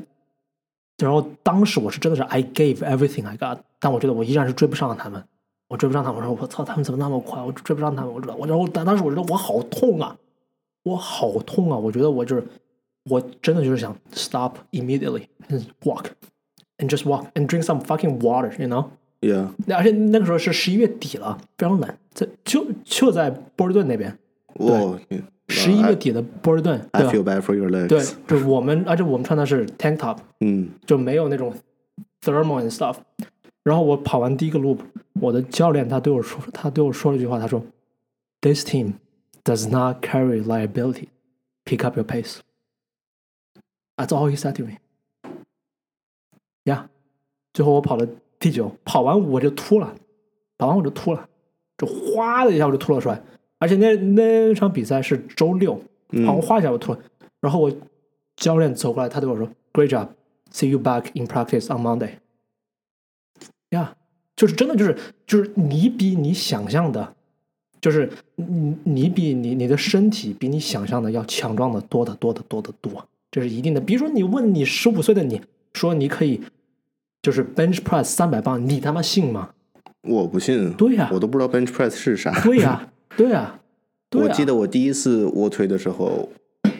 [0.99, 5.25] 然后当时我是真的是 I gave everything I got，但我觉得我依然是追不上他们。
[5.67, 7.43] 我追不上他们，我说我操，他们怎么那么快？
[7.43, 10.17] 我追不上他们，我知道，我然后当当时我觉得我好痛啊，
[10.85, 11.77] 我好痛啊！
[11.77, 12.45] 我觉得我就是，
[13.11, 16.05] 我真的就是想 stop immediately and walk
[16.77, 24.17] and just walk and drink some fucking water，you know？，Yeah，而且那个时候是十一月底了，非常冷，在就就在波士顿那边，
[24.57, 24.99] 哇，
[25.49, 27.89] 十一月底的波士顿，I 对 feel 吧？bad for your legs。
[27.89, 31.55] 对，就我们，而且我们穿的是 tank top，嗯就没有那种
[32.23, 32.97] thermal and stuff。
[33.63, 34.79] 然后我跑完第一个 loop，
[35.21, 37.65] 我的教练他对我说，他对我说了一句话，他说
[38.41, 38.95] ：“This team
[39.43, 41.09] does not carry liability.
[41.65, 42.39] Pick up your pace.”
[43.97, 44.79] That's all he said to me.
[46.65, 46.87] Yeah，
[47.53, 48.07] 最后我跑了
[48.39, 49.95] 第九，跑完我就吐了，
[50.59, 51.29] 跑完我就吐了，
[51.79, 53.23] 就哗的一下我就吐了出来。
[53.59, 55.81] 而且那那场比赛是周六，
[56.11, 56.99] 嗯跑完哗一下我吐了。
[57.41, 57.73] 然后我
[58.37, 60.09] 教练走过来，他对我说：“Great job,
[60.53, 62.11] see you back in practice on Monday。”
[63.71, 63.97] 呀，
[64.37, 64.97] 就是真的就是
[65.27, 67.15] 就是你比你想象的，
[67.81, 73.81] 就是你你比你你的身体比你想象的要强壮的多得多得多得多，这是一定的。
[73.81, 75.41] 比如说你问你十五岁的你
[75.73, 76.41] 说你可以
[77.23, 79.51] 就是 bench press 三百磅，你他妈信吗？
[80.03, 82.33] 我不信，对呀我都不知道 bench press 是啥。
[82.43, 83.61] 对呀、对啊、
[84.13, 86.29] 我记得我第一次卧推的时候，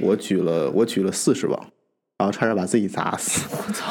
[0.01, 1.59] 我举了我举了四十磅，
[2.19, 3.49] 然后差点把自己砸死。
[3.51, 3.91] 我操！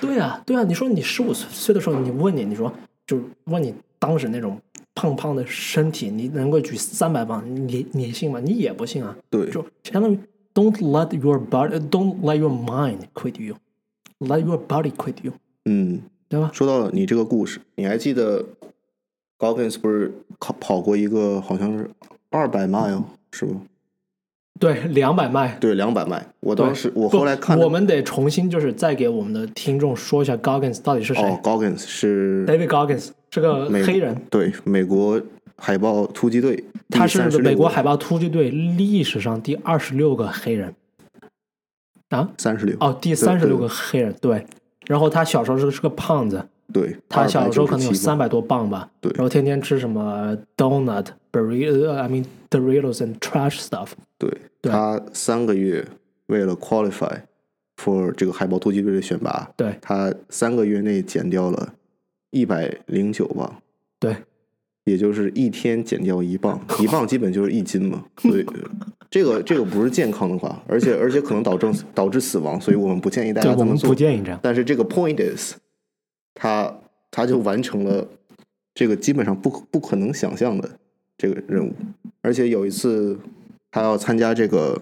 [0.00, 2.72] 对啊，对啊，你说你十五岁的时候，你问你，你说
[3.06, 4.60] 就是问你当时那种
[4.94, 8.40] 胖胖的身体，你能够举三百磅，你你信吗？
[8.40, 9.16] 你也不信啊。
[9.30, 10.18] 对，就相当于
[10.54, 13.56] don't let your body, don't let your mind quit you,
[14.18, 15.32] let your body quit you，
[15.64, 16.50] 嗯，对吧？
[16.52, 18.44] 说到了你这个故事，你还记得
[19.38, 20.12] Goggins 不是
[20.42, 21.88] 跑跑过一个好像是
[22.30, 23.62] 二百 mile 是吗？
[24.58, 25.56] 对，两百迈。
[25.60, 26.24] 对，两百迈。
[26.40, 31.22] 我当时我后来看我们得重新就是再给我们的听众说一下 Goggins 到底是谁。
[31.22, 35.20] 哦，Goggins 是 David Goggins 是个黑人，对美国
[35.56, 40.74] 海豹突击队，他是美国海豹豹突击队历史上第二十六个黑人。
[42.08, 42.28] 啊？
[42.36, 44.44] 三十六哦，第三十六个黑人，对。
[44.86, 53.88] 然后他小时候是是个胖子，对，他小时候可能有297三百多磅吧，对然后天天吃什么 donut、burrito，I mean Doritos and trash stuff。
[54.18, 55.86] 对，对他三个月
[56.26, 57.20] 为了 qualify
[57.76, 61.74] for 这个海豹突击队的选拔，对他三个月内减掉了
[62.30, 63.60] 一百零九磅，
[63.98, 64.16] 对，
[64.84, 68.46] 也就是一天减掉一磅，一磅基本就是一斤嘛，所以
[69.10, 73.90] 这个这个不是健康的话，而且而且可能导致导致死亡，所以我们不建议大家这么做。
[73.90, 74.40] 不建议这样。
[74.42, 75.54] 但是这个 point is，
[76.34, 76.74] 他
[77.10, 78.06] 他就完成了
[78.74, 80.68] 这个基本上不可不可能想象的
[81.16, 81.72] 这个任务，
[82.22, 83.18] 而且有一次
[83.70, 84.80] 他要参加这个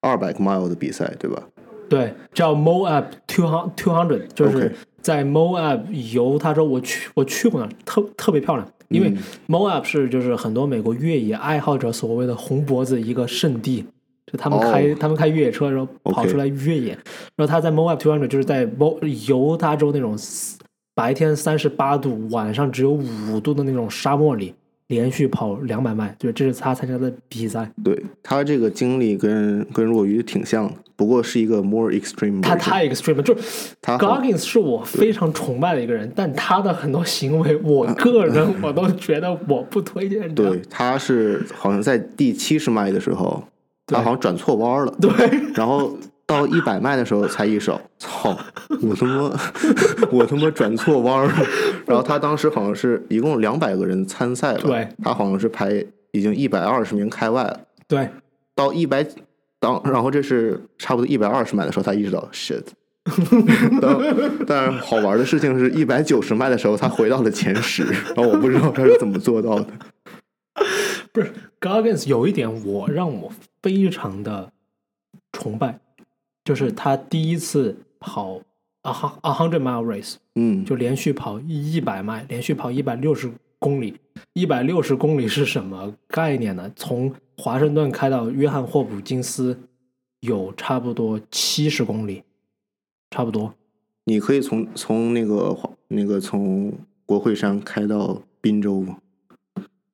[0.00, 1.42] 二百个 mile 的比赛，对吧？
[1.88, 5.82] 对，叫 Moab two hundred two hundred，就是在 Moab
[6.14, 6.38] 游。
[6.38, 8.66] 他说我去我去过那儿，特特别漂亮。
[8.88, 9.18] 因为嗯
[9.48, 13.84] Moab 是就是很多美国越野爱好者所谓的红脖子一个圣地，
[14.26, 16.92] 就他们哦开、他们开越野车，然后跑出来越野。
[17.36, 18.98] 然后他在 Moab two hundred 就是在 Mo
[19.28, 20.16] 犹他州那种
[20.94, 24.54] 白天三十八度，晚上只有五度的那种沙漠里，
[24.86, 27.70] 连续跑两百迈，就是这是他参加的比赛。
[27.82, 32.54] 对他这个经历跟跟若愚挺像的，不过是一个 more extreme 他。
[32.54, 40.32] 太 extreme 了，就是他 Goggins 是我非常崇拜的一个人，但他的很多行为，我个人我都觉得我不推荐。
[40.34, 43.42] 对，他是好像在第七十迈的时候，
[43.86, 45.10] 他好像转错弯了，对
[45.54, 48.36] 然后到一百迈的时候才意识到，操，
[48.82, 49.30] 我他妈
[50.10, 51.32] 我他妈转错弯了。
[51.86, 58.08] 然后他当时好像是一共两百个人参赛了，对，他好像是排已经一百二十名开外了，对
[58.54, 59.06] 到一百
[59.60, 62.64] 当然后这是差不多一百二十迈的时候，他意识到 shit。
[63.82, 64.02] 当
[64.46, 69.66] 但是好玩的事情是，一百九十迈的时候，他回到了前十，然后我不知道他是怎么做到的。
[71.12, 71.30] 不是
[71.64, 74.52] Goggins 有一点我让我非常的
[75.32, 75.80] 崇拜，
[76.44, 78.38] 就是他第一次跑
[78.82, 83.96] a hundred mile race，嗯，就连续跑一百迈，连续跑一百六十公里。
[84.34, 86.70] 一百六十公里是什么概念呢？
[86.76, 89.58] 从华盛顿开到约翰霍普金斯
[90.20, 92.24] 有差不多七十公里，
[93.10, 93.54] 差不多。
[94.04, 95.56] 你可以从从那个
[95.88, 96.74] 那个从
[97.06, 98.98] 国会山开到滨州吗？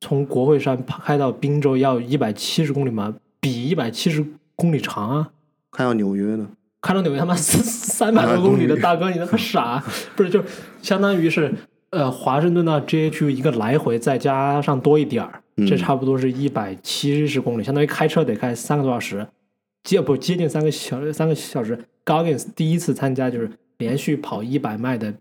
[0.01, 3.15] 从国会山开到滨州要一百七十公里吗？
[3.41, 4.25] 比一百七十
[4.57, 5.31] 公里长啊！
[5.71, 6.49] 开到纽约呢？
[6.81, 9.83] 开到纽约他妈三三百多公里的大哥，你他妈傻？
[10.17, 10.43] 不是，就
[10.83, 11.53] 相当于是
[11.91, 19.27] 呃华盛顿到 GHU 一个来回，再加上多一点儿，嗯这差不多是一百七十公里，相当于开车得开三个多小时，
[19.85, 21.79] 接不接近三个小三个小时。
[22.05, 25.13] Goggins 第一次参加就是连续跑一百迈的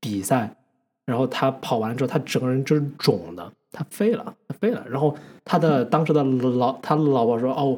[0.00, 0.56] 比赛，
[1.04, 4.86] 然后他跑完之后，他整个人就是肿的，他废了，他废了。
[4.88, 5.14] 然后
[5.44, 7.76] 他的当时的老他老婆说：“哦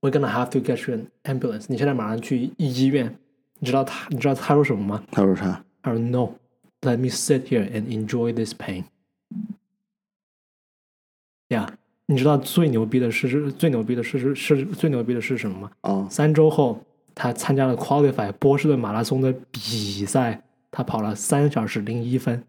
[0.00, 3.18] ，We're gonna have to get you an ambulance，你现在马上去医院。”
[3.58, 5.02] 你知道他你知道他说什么吗？
[5.10, 5.64] 他说啥？
[5.82, 8.84] 他说：“No，let me sit here and enjoy this pain。”
[11.48, 11.66] 呀，
[12.06, 15.70] 你知道最牛逼的是最牛逼的是是是最牛逼的是什么吗？
[15.80, 16.78] 啊，三周后，
[17.14, 22.44] 他参加了 Qualify 波士顿马拉松的比赛，他跑了三小时零一分。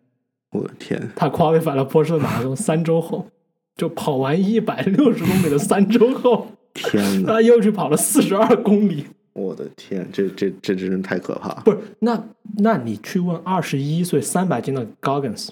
[0.58, 1.12] 我的天！
[1.16, 3.28] 他 Qualify 了波士顿马拉松，三周后
[3.76, 7.34] 就跑完一百六十公里的三周后，天哪！
[7.34, 9.06] 他又去跑了四十二公里。
[9.34, 10.08] 我的天！
[10.12, 11.62] 这这这真是太可怕了。
[11.64, 12.24] 不是，那
[12.58, 15.50] 那你去问二十一岁三百斤的 Goggins，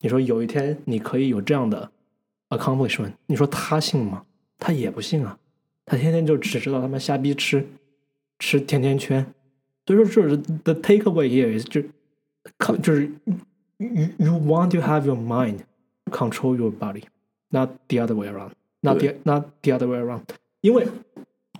[0.00, 1.90] 你说有一天你可以有这样的
[2.48, 4.22] accomplishment，你说他信吗？
[4.58, 5.38] 他也不信啊，
[5.84, 7.66] 他天天就只知道他妈瞎逼吃，
[8.38, 9.24] 吃甜甜圈。
[9.86, 11.82] 所以说，就是 the takeaway here is 就
[12.78, 13.10] 就是
[13.77, 15.59] you you want to have your mind
[16.11, 17.03] control your body,
[17.49, 20.23] not the other way around, not the 对 not the other way around。
[20.61, 20.87] 因为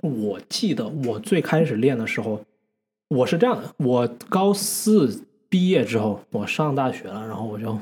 [0.01, 2.41] 我记得我最开始练的时候，
[3.09, 7.73] 我是这样的：我高四毕业之后，我上大学了，然后我就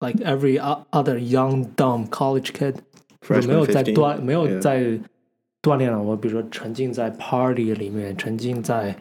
[0.00, 2.76] like every o- other young dumb college kid，
[3.28, 4.60] 我 Freshman 没有在 15, 锻，没有 yeah.
[4.60, 5.00] 在
[5.60, 8.96] 锻炼了我，比如说沉浸在 party 里面，沉浸在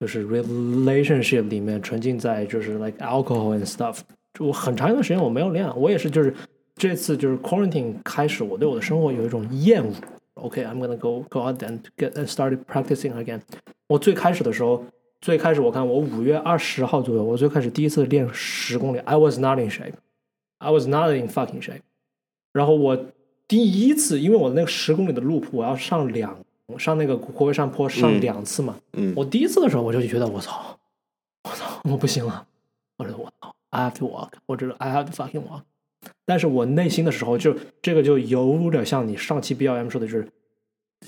[0.00, 4.00] 就是 relationship 里面，沉浸在就是 like alcohol and stuff。
[4.34, 6.34] 就我很长一段时间我没有练，我也是就是
[6.74, 9.92] 这次就是 quarantine 开始，我对我的生活有一种厌恶。
[10.34, 13.40] OK，I'm、gonna go go out and get and started practicing again。
[13.86, 14.84] 我最开始的时候，
[15.20, 21.82] 最开始我看我五月二十号左右，我最开始第一次练十公里，I was not in shape。I was not in fucking shape。
[22.52, 22.98] 然后我
[23.46, 26.38] 第一次，因为我的那个十公里的路谱，我要上两
[26.75, 28.75] 上那个国会山坡上两次嘛。
[28.93, 30.75] 嗯我第一次的时候，我就觉得我操，
[31.43, 32.47] 我操， 我不行了，
[32.97, 35.61] 我说我操，I have to walk，我知道 I have to fucking walk。
[36.25, 40.27] 但是我内心的时候就，这个就有点像你上期 B L M 说的，就是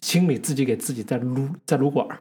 [0.02, 2.20] 心里自己给自己在撸在撸管儿，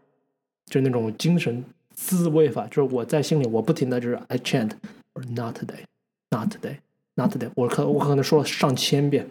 [0.67, 1.65] 就是那种精神
[1.95, 4.73] 自慰法，就是我在心里我不停的就是 I chant
[5.15, 9.31] or Not today，Not today，Not today，我可我可能说了上千遍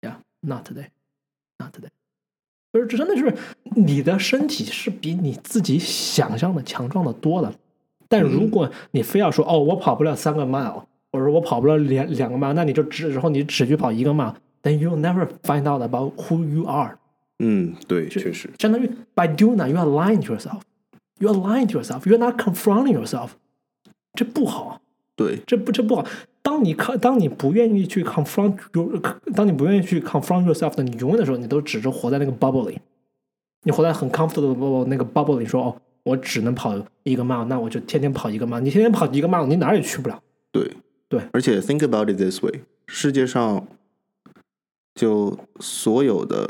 [0.00, 1.90] ，Yeah，Not today，Not today。
[2.76, 3.34] 就是真的是
[3.74, 7.52] 你的身体是比你自己想象的强壮的多的，
[8.08, 16.98] 但如果你非要说哦，我跑不了三个 mile，或者说我跑不了两两个 mile，那你就只然后你只去跑一个 mile，then you'll never find out about who you are。
[17.38, 20.60] 嗯，对，确实，相当于 by doing that you are lying to yourself,
[21.18, 22.06] you are lying to yourself.
[22.08, 23.30] You are not confronting yourself。
[24.14, 24.80] 这不好，
[25.14, 26.06] 对，这不这不好。
[26.46, 29.00] 当你看，当你不愿意去 confront your，
[29.34, 32.78] 当你不愿意去 confront yourself 的，你永远的时候，你都只是活在那个 bubble 里，
[33.64, 38.60] 你活在很 comfortable 的 bubble 那个 bubble 里，说哦，我只能跑一个 mile，那我就天天跑一个 mile。
[38.60, 40.22] 你天天跑一个 mile，你哪儿也去不了。
[40.52, 40.70] 对，
[41.08, 43.66] 对而且 think about it this way，世界上
[44.94, 46.48] 就所有的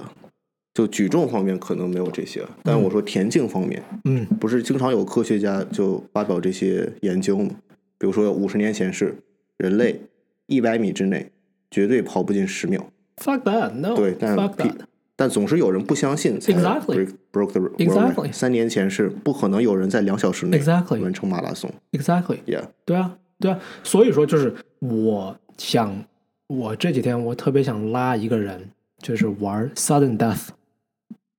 [0.74, 7.50] 就举重方面可能没有这些，但我说田径方面，嗯不是经常有科学家就发表这些研究吗？
[7.96, 9.16] 比如说五十年前是
[9.58, 10.02] 人类
[10.46, 11.30] 一百米之内
[11.70, 14.80] 绝对跑不进十秒，，fuck that，no，对，但 fuck 屁 that。
[15.18, 16.94] 但总是有人不相信才 Exactly.
[16.94, 18.30] break broke the world Exactly.
[18.32, 21.00] 三年前是不可能有人在两小时内 Exactly.
[21.00, 21.70] 完成马拉松。
[21.92, 26.04] Exactly，Yeah，对啊，对啊，所以说就是我想，
[26.48, 30.48] 我这几天我特别想拉一个人，就是玩 sudden death。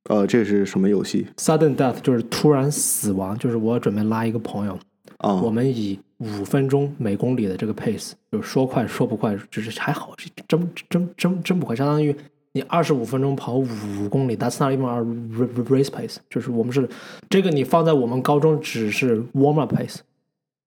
[0.10, 4.80] 呃，这是什么游戏 sudden death 就是突然死亡，就是我准备拉一个朋友，
[5.18, 5.36] 啊？
[5.36, 12.16] 我们以五分钟每公里的这个 pace，就是说快说不快，就是还好，是真真真真不快，相当于
[12.54, 13.68] 你二十五分钟跑五
[14.10, 16.90] 公里，that's not even our ra- race pace，就是我们是
[17.30, 19.98] 这个你放在我们高中只是 warm up pace，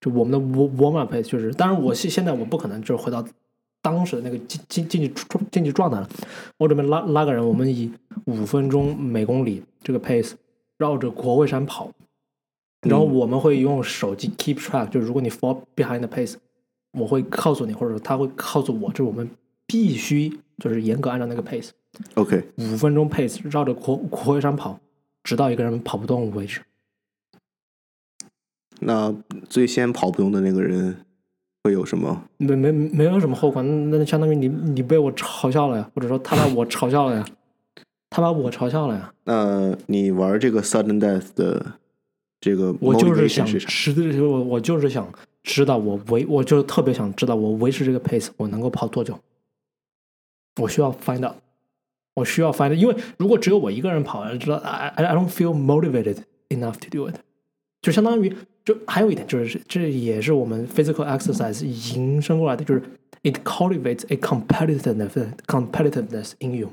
[0.01, 3.24] 就我们的 warm up pace 就是，当然我现现在我不可能就是回到
[3.82, 6.09] 当时的那个竞竞竞技状竞技状态了，
[6.59, 7.90] 我准备拉拉个人，我们以
[8.26, 10.32] 五分钟每公里这个 pace
[10.78, 11.90] 绕着国会山跑。
[12.83, 16.35] 然后我们会用手机 keep track，就是如果你 fall behind the pace，
[16.93, 19.28] 我会告诉你，或者说他会告诉我，就是我们
[19.66, 20.28] 必须
[20.59, 24.81] 就是严格按照那个 pace，OK，五分钟 pace 绕着国国会山跑，
[25.22, 26.62] 直到一个人跑不动为止。
[28.81, 29.14] 那
[29.49, 31.05] 最先跑不动的那个人
[31.62, 32.24] 会有什么？
[32.39, 37.24] 没没没有什么后果，那那相当于你你被我嘲笑了呀，或者说他把我嘲笑了呀，
[38.09, 39.12] 他把我嘲笑了呀。
[39.24, 41.74] 那你玩这个 sudden death 的
[42.41, 43.68] 这个我就是想是啥？
[43.68, 45.12] 知，我我就是想
[45.43, 49.18] 知道我维，我就特别想知道我维持这个 pace 我能够跑多久。
[50.61, 51.36] 我需要 find out，
[52.14, 57.16] 我需要 find out，因为如果只有我一个人跑，知道 I I I don't feel motivated enough to do it，
[57.82, 58.34] 就相当于
[58.64, 62.82] 就还有一点就是这也是我们 physical exercise 引申过来的，就是
[63.22, 66.70] it cultivates a competitiveness competitiveness in you。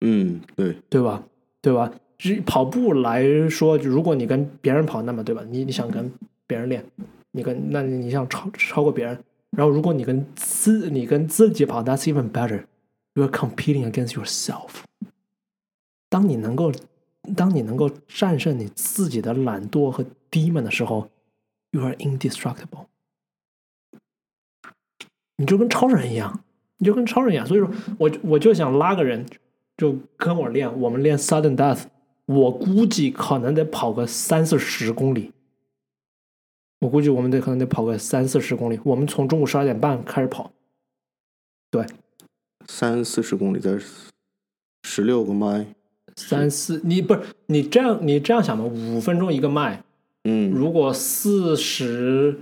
[0.00, 1.24] 嗯，对，对吧？
[1.62, 1.92] 对吧？
[2.18, 5.42] 只跑步来说，如果你跟别人跑，那么对吧？
[5.50, 6.10] 你你想跟
[6.46, 6.84] 别人练，
[7.32, 9.18] 你跟那你想超超过别人，
[9.50, 12.64] 然后如果你跟自你跟自己跑，that's even better.
[13.14, 14.70] You are competing against yourself.
[16.08, 16.72] 当你能够
[17.34, 21.08] 当你能够战胜你自己的懒惰和低闷的时候
[21.72, 22.86] ，you are indestructible.
[25.36, 26.44] 你就跟超人一样，
[26.78, 27.46] 你就跟超人一样。
[27.46, 29.26] 所以说我我就想拉个人，
[29.76, 31.84] 就跟我练，我们练 sudden death，
[32.26, 35.32] 我估计可能得跑个三四十公里。
[36.80, 38.78] 我估计我们得可能得跑个三四十公里。
[38.84, 40.52] 我们从中午十二点半开始跑，
[41.70, 41.86] 对
[42.66, 43.78] 三四十公里在
[44.82, 45.74] 十六个麦，
[46.16, 49.82] 三四你不是你这样你这样想吧，五分钟一个麦，
[50.24, 52.40] 嗯，如果四十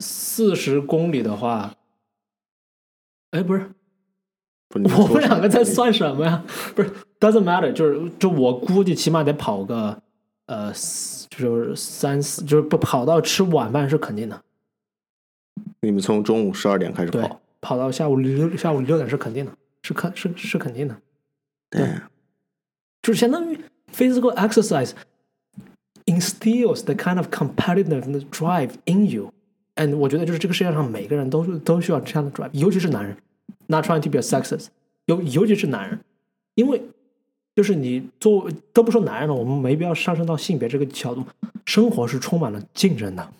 [0.00, 1.74] 四十公里的话，
[3.30, 3.70] 哎，不是，
[4.68, 6.44] 不是我们两个在算什么呀？
[6.74, 10.02] 不是，doesn't matter，就是就我估计起码得跑个
[10.46, 10.72] 呃，
[11.28, 14.42] 就是三四，就是不跑到吃晚饭是肯定的，
[15.82, 19.52] 你们从中午十二点开始跑，，跑到下午六下午六点是肯定的，
[19.82, 20.96] 是肯是是肯定的。
[21.70, 22.00] 对对，
[23.02, 23.56] 就是相当于
[23.94, 24.90] physical exercise
[26.06, 29.32] instills the kind of competitive drive in you。
[29.76, 33.16] and 我觉得就是这个世界上每个人都是都需要这样的 drive，尤其是男人。
[33.66, 34.66] Not trying to be a sexist，
[35.06, 36.00] 尤尤其是男人，
[36.56, 36.82] 因为
[37.54, 41.24] 就是你做都不说男人了，我们没必要上升到性别这个角度。
[41.66, 43.32] 生活是充满了竞争的。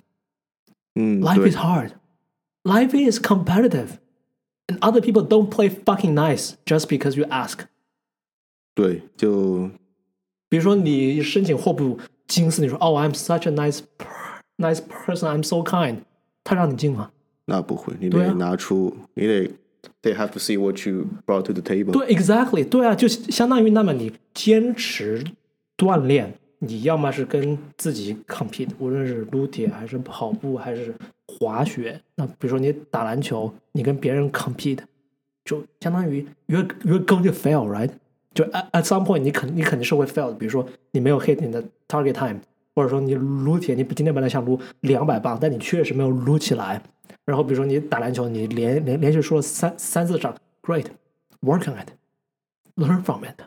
[0.94, 1.92] 嗯 Life is hard.
[2.62, 3.98] Life is competitive.
[4.66, 7.60] And other people don't play fucking nice just because you ask.
[8.74, 9.70] 对，就
[10.48, 13.80] 比如说你申请霍普金斯，你说哦、I'm such a nice
[14.58, 16.02] nice person, I'm so kind，
[16.44, 17.10] 他让你进吗？
[17.46, 19.50] 那不会，你得拿出，你得
[20.02, 21.92] ，they have to see what you brought to the table。
[21.92, 25.24] 对，exactly，对啊，就相当于那么你坚持
[25.76, 30.94] 锻炼，你要么是跟自己 compete，无论是撸铁还是跑步还是
[31.26, 34.78] 滑雪，那比如说你打篮球，你跟别人 compete，
[35.44, 37.90] 就相当于 you're you're going to fail，right？
[38.34, 42.38] 就 at at some point 你肯你肯定是会 fail 的，比如说你没有 hit 你的 target time，
[42.74, 46.82] 或者说你撸铁，你今天本来想撸两百磅，但你确实没有撸起来。
[47.29, 53.41] 然后比如说你打篮球，你连连连续输了三三四场，great，work on it，learn from it。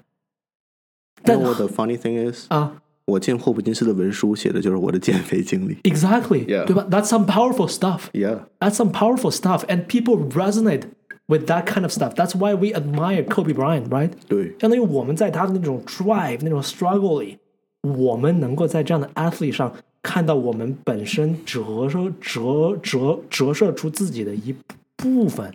[1.23, 2.47] 但 You know what the funny thing is？
[2.49, 5.77] 啊我进霍普金斯的文书写的就是我的减肥经历。
[5.77, 6.87] ，exactly， Yeah 对吧？
[6.91, 8.11] That's some powerful stuff.
[8.13, 10.83] Yeah， That's some powerful stuff, and people resonate
[11.27, 12.15] with that kind of stuff.
[12.15, 14.11] That's why we admire Kobe Bryant, right?
[14.29, 17.39] 对，相当于我们在他的那种 drive、那种 struggle 里，
[17.81, 24.54] 我们能够在这样的 athlete 上 看到我们本身折射、折折折射出自己的一
[24.98, 25.52] 部分。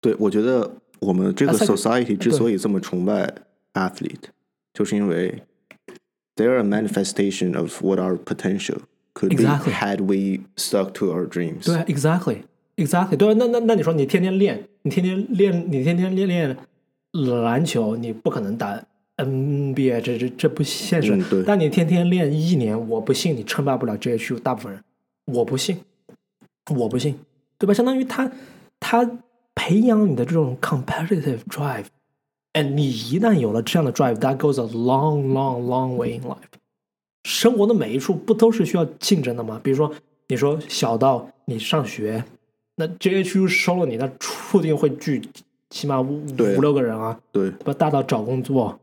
[0.00, 0.70] 对，我觉得
[1.00, 3.34] 我们这个 society 之所以这么崇拜
[3.72, 4.28] athlete，
[4.74, 5.42] 就是因为
[6.36, 8.80] they're a manifestation of what our potential
[9.14, 9.72] could be Exactly.
[9.72, 11.64] had we stuck to our dreams。
[11.64, 12.42] 对，exactly,
[12.76, 13.34] exactly，对啊。
[13.38, 16.56] 那那那你说你天天练，你天天练，你天天练练
[17.12, 18.84] 篮球，你不可能打
[19.16, 21.14] NBA，这这这不现实。
[21.16, 24.82] 嗯但你天天练一年，我不信你称霸不了 JHU 大部分人，
[25.26, 25.78] 我不信，
[26.74, 27.14] 我不信，
[27.58, 27.72] 对吧？
[27.72, 28.30] 相当于他
[28.80, 29.08] 他
[29.54, 31.86] 培养你的这种 competitive drive。
[32.54, 36.36] and 你一旦有了这样的 drive，that goes a long, long, long way in life。
[37.24, 39.60] 生活的每一处不都是需要竞争的吗？
[39.62, 39.92] 比如说，
[40.28, 42.24] 你说小到你上学，
[42.76, 45.22] 那 JHU 收了你，那注定会聚
[45.70, 47.72] 起码五五六个人啊，对对吧？
[47.72, 48.78] 大到找工作，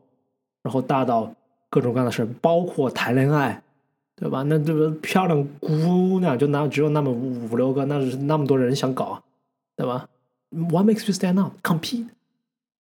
[0.62, 1.32] 然后大到
[1.70, 3.62] 各种各样的事，包括谈恋爱，
[4.16, 4.42] 对吧？
[4.44, 9.22] 那这个漂亮姑娘就那只有那么五五六个，那是那么多人想搞，
[9.76, 10.08] 对吧？
[10.50, 11.52] What makes you stand out?
[11.62, 12.08] Compete,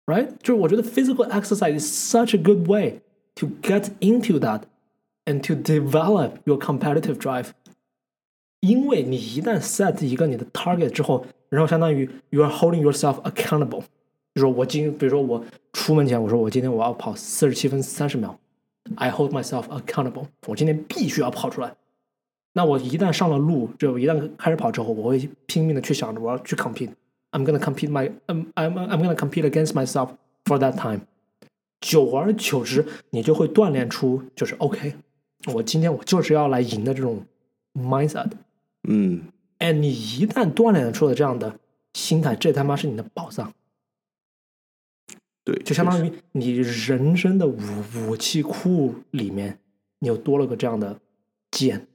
[0.05, 0.29] right？
[0.41, 3.01] 就是我觉得 physical exercise is such a good way
[3.35, 4.61] to get into that
[5.25, 7.49] and to develop your competitive drive.
[8.61, 13.83] 因为你一旦 set 一个你的 target 之后，然后相当于 you are holding yourself accountable。
[14.34, 18.38] 就说我今，比如说我出门前，我说我今天我要跑四十七分三十秒
[18.96, 20.26] ，I hold myself accountable。
[20.46, 21.74] 我今天必须要跑出来。
[22.54, 26.90] 那我一旦上了路，就一旦开始跑之后，我会拼命的去想着我要去 compete。
[27.30, 30.10] I'm gonna compete my I'm I'm I'm gonna compete against myself
[30.44, 31.00] for that time。
[31.80, 34.94] 久而久之，你就会锻炼出就是 OK，
[35.52, 37.24] 我今天我就是要来赢的这种
[37.74, 38.30] mindset。
[38.86, 39.22] 嗯，
[39.58, 41.54] 哎，你一旦锻炼出了这样的
[41.94, 43.52] 心态，这他妈是你的宝藏，
[45.44, 47.58] 对，就相当于于你人生的武
[48.06, 49.58] 武器库里面，
[49.98, 51.00] 你又多了个这样的
[51.50, 51.86] 剑，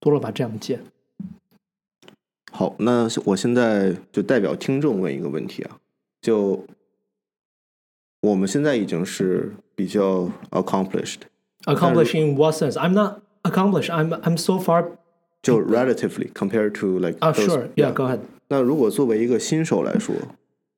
[0.00, 0.80] 多了把这样的剑。
[2.50, 2.74] 好。
[2.78, 5.78] 那我现在就代表听众问一个问题啊，
[6.20, 6.66] 就
[8.22, 12.72] 我们现在已经是比较 accomplished，Accomplish in what sense?
[12.72, 13.90] I'm not accomplished.
[13.90, 14.96] I'm I'm so far.
[15.42, 18.20] 就 relatively compared to like 啊 those-，Sure, yeah, go ahead.
[18.48, 20.14] 那如果作为一个新手来说，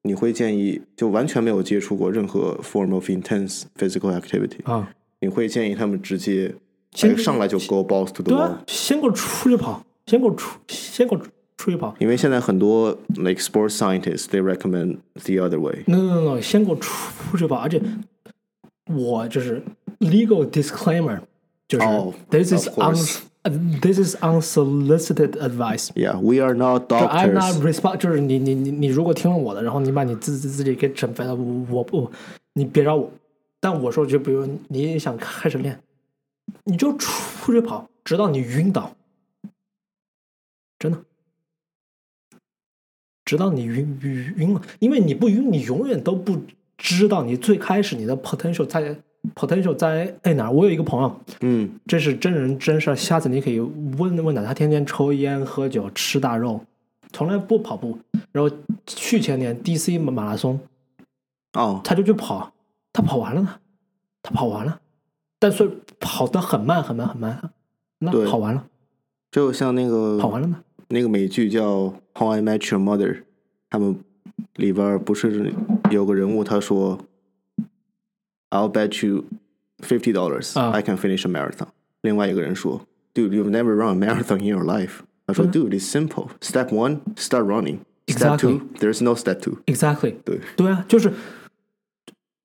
[0.03, 6.53] 你会建议就完全没有接触过任何 form of intense physical activity，、啊，你会建议他们直接
[6.91, 8.41] 先来上来就 go balls to the 对 wall？
[8.41, 11.21] 啊，先给我出去跑，先给我出，先给我
[11.57, 11.95] 出去跑。
[11.99, 15.83] 因为现在很多 like sports scientists they recommend the other way。
[15.87, 17.81] No no no，先给我出去跑，而且
[18.87, 19.63] 我就是
[19.99, 21.21] legal disclaimer，
[21.67, 23.19] 就是、哦 this is of un course.
[23.50, 25.90] this is unsolicited advice。
[25.94, 27.72] Yeah, we are not 就 I'm not doctors.
[27.72, 32.10] respond，就是你你你你如果听了我的，然后你把你自自自己给整废了，我我不，
[32.54, 33.10] 你别找我。
[33.60, 35.80] 但我说，就比如你也想开始练，
[36.64, 38.94] 你就出去跑，直到你晕倒，
[40.78, 40.98] 真的，
[43.24, 46.40] 直到你晕晕晕了，因为你不晕，你永远都不
[46.76, 48.96] 知道你最开始你的 potential 在
[49.34, 50.50] potential 在在哪儿。
[50.50, 54.42] 我有一个朋友，嗯这是真人真事儿，下次你可以问问他。
[54.42, 56.60] 他天天抽烟、喝酒、吃大肉，
[57.12, 57.98] 从来不跑步。
[58.32, 60.58] 然后去前年 DC 马拉松，
[61.54, 62.52] 哦，他就去跑，
[62.92, 63.54] 他跑完了呢，
[64.22, 64.80] 他跑完了，
[65.38, 67.50] 但是跑得很慢很慢很慢，
[67.98, 68.64] 那跑完了，
[69.30, 70.60] 就像那个跑完了吗？
[70.88, 71.80] 那个美剧叫
[72.14, 73.14] 《How I Met Your Mother》，
[73.68, 73.96] 他们
[74.56, 75.52] 里边不是
[75.90, 76.98] 有个人物他说
[78.49, 79.25] ，I'll bet you
[79.79, 81.67] fifty dollars 啊 I can finish a marathon。
[82.01, 84.99] 另外一个人说，Dude, you've never run a marathon in your life。
[85.25, 86.29] 他说，Dude, it's simple.
[86.41, 87.79] Step one, start running.
[88.07, 88.59] Step Exactly.
[88.59, 89.59] two, there's no step two。
[89.65, 91.13] Exactly，对对啊，就是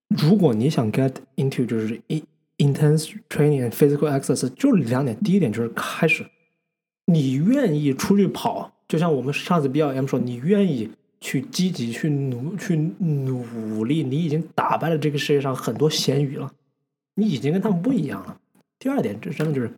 [0.09, 2.23] 如果你想 get into 就是 in
[2.59, 6.25] intense training and physical exercise，就两点，第一点就是开始，
[7.07, 10.89] 你愿意出去跑，就像我们上次 B L M 说，你愿意
[11.24, 16.52] 去积极去努去努力，你已经打败了这个世界上很多咸鱼了，
[17.16, 18.38] 你已经跟他们不一样了。
[18.78, 19.72] 第二点，这真的就是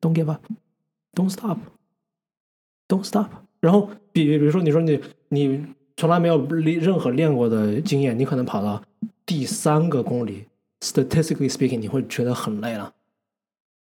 [0.00, 3.26] don't give up，don't stop，don't stop。
[3.58, 5.66] 然后比比如说，你说你你
[5.96, 8.80] 从来没有练任何练过的经验，你可能跑到
[9.26, 10.44] 第三个公里
[10.78, 12.94] ，statistically speaking，你会觉得很累了，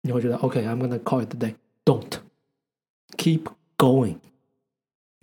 [0.04, 1.56] 你会觉得 OK，I'm、gonna call it today。
[1.84, 2.20] Don't
[3.18, 3.42] keep
[3.78, 4.16] going。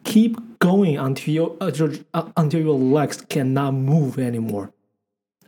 [0.03, 4.69] Keep going until you 呃就是、uh, until your legs cannot move anymore。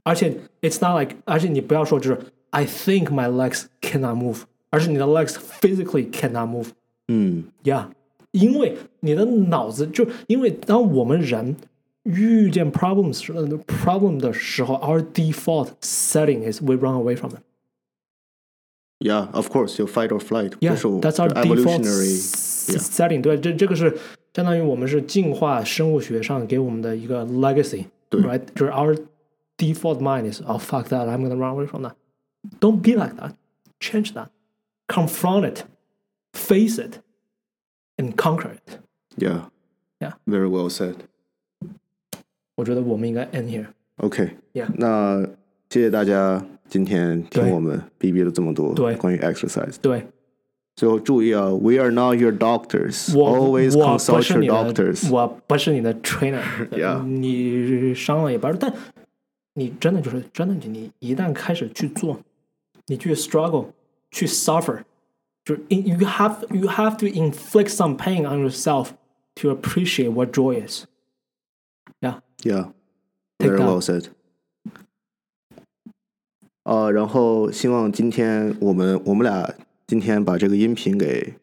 [0.03, 2.19] 而且 it's not like，而且你不要说就是
[2.49, 6.69] I think my legs cannot move，而是你的 legs physically cannot move。
[7.07, 7.87] 嗯 Yeah，
[8.31, 11.55] 因为你的脑子就因为当我们人
[12.03, 17.41] 遇见 problems 时 problem 的时候，our default setting is we run away from them。
[18.99, 22.17] ，Yeah, of course, you fight or flight， Yeah, 这是 that's our default evolutionary。
[22.17, 23.21] s- setting。
[23.21, 23.97] 对，这这个是
[24.35, 27.85] 相当于我们是进化生物学上给我们的一个 legacy。
[28.09, 28.97] 对 right，就是 our
[29.57, 33.33] default mind is oh fuck that I'm gonna run away from that。Don't be like that.
[33.79, 34.27] Change that.
[34.87, 35.63] Confront it.
[36.33, 36.99] Face it.
[37.97, 38.79] And conquer it.
[39.17, 39.49] Yeah,
[39.99, 40.13] Yeah.
[40.25, 40.95] very well said.
[42.55, 43.67] 我觉得我们应该 end here。
[43.97, 44.67] OK， Yeah.
[44.77, 45.23] 那
[45.69, 49.75] 谢谢大家今天听对我们哔哔了这么多对关于 exercise。
[49.81, 50.05] 对，
[50.75, 53.15] 最后注意啊，We are not your doctors.
[53.17, 55.11] 我 Always 我不 consult 是 your 你的 doctors.
[55.11, 58.73] 我不是你的 trainer， Yeah 你伤了也不是，但
[59.53, 62.19] 你真的就是真的，你一旦开始去做，
[62.87, 63.67] 你去 struggle，
[64.09, 64.83] 去 suffer，
[65.43, 68.91] 就是 in, you have you have to inflict some pain on yourself
[69.35, 72.71] to appreciate what joy is。Yeah， Yeah,
[73.37, 73.67] Take very that.
[73.67, 74.05] well said.
[76.63, 79.53] 呃，然后希望今天我们我们俩
[79.86, 81.34] 今天把这个音频给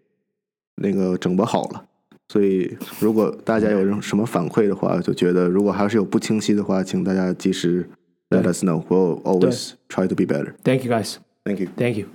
[0.76, 1.86] 那个整不好了。
[2.30, 7.88] 所以，如果大家有什么反馈的话，就觉得如果还是有不清晰的话，请大家及时
[8.30, 8.84] let us know.
[8.88, 10.54] We'll always try to be better.
[10.64, 11.18] Thank you guys.
[11.44, 11.68] Thank you.
[11.78, 12.08] Thank you.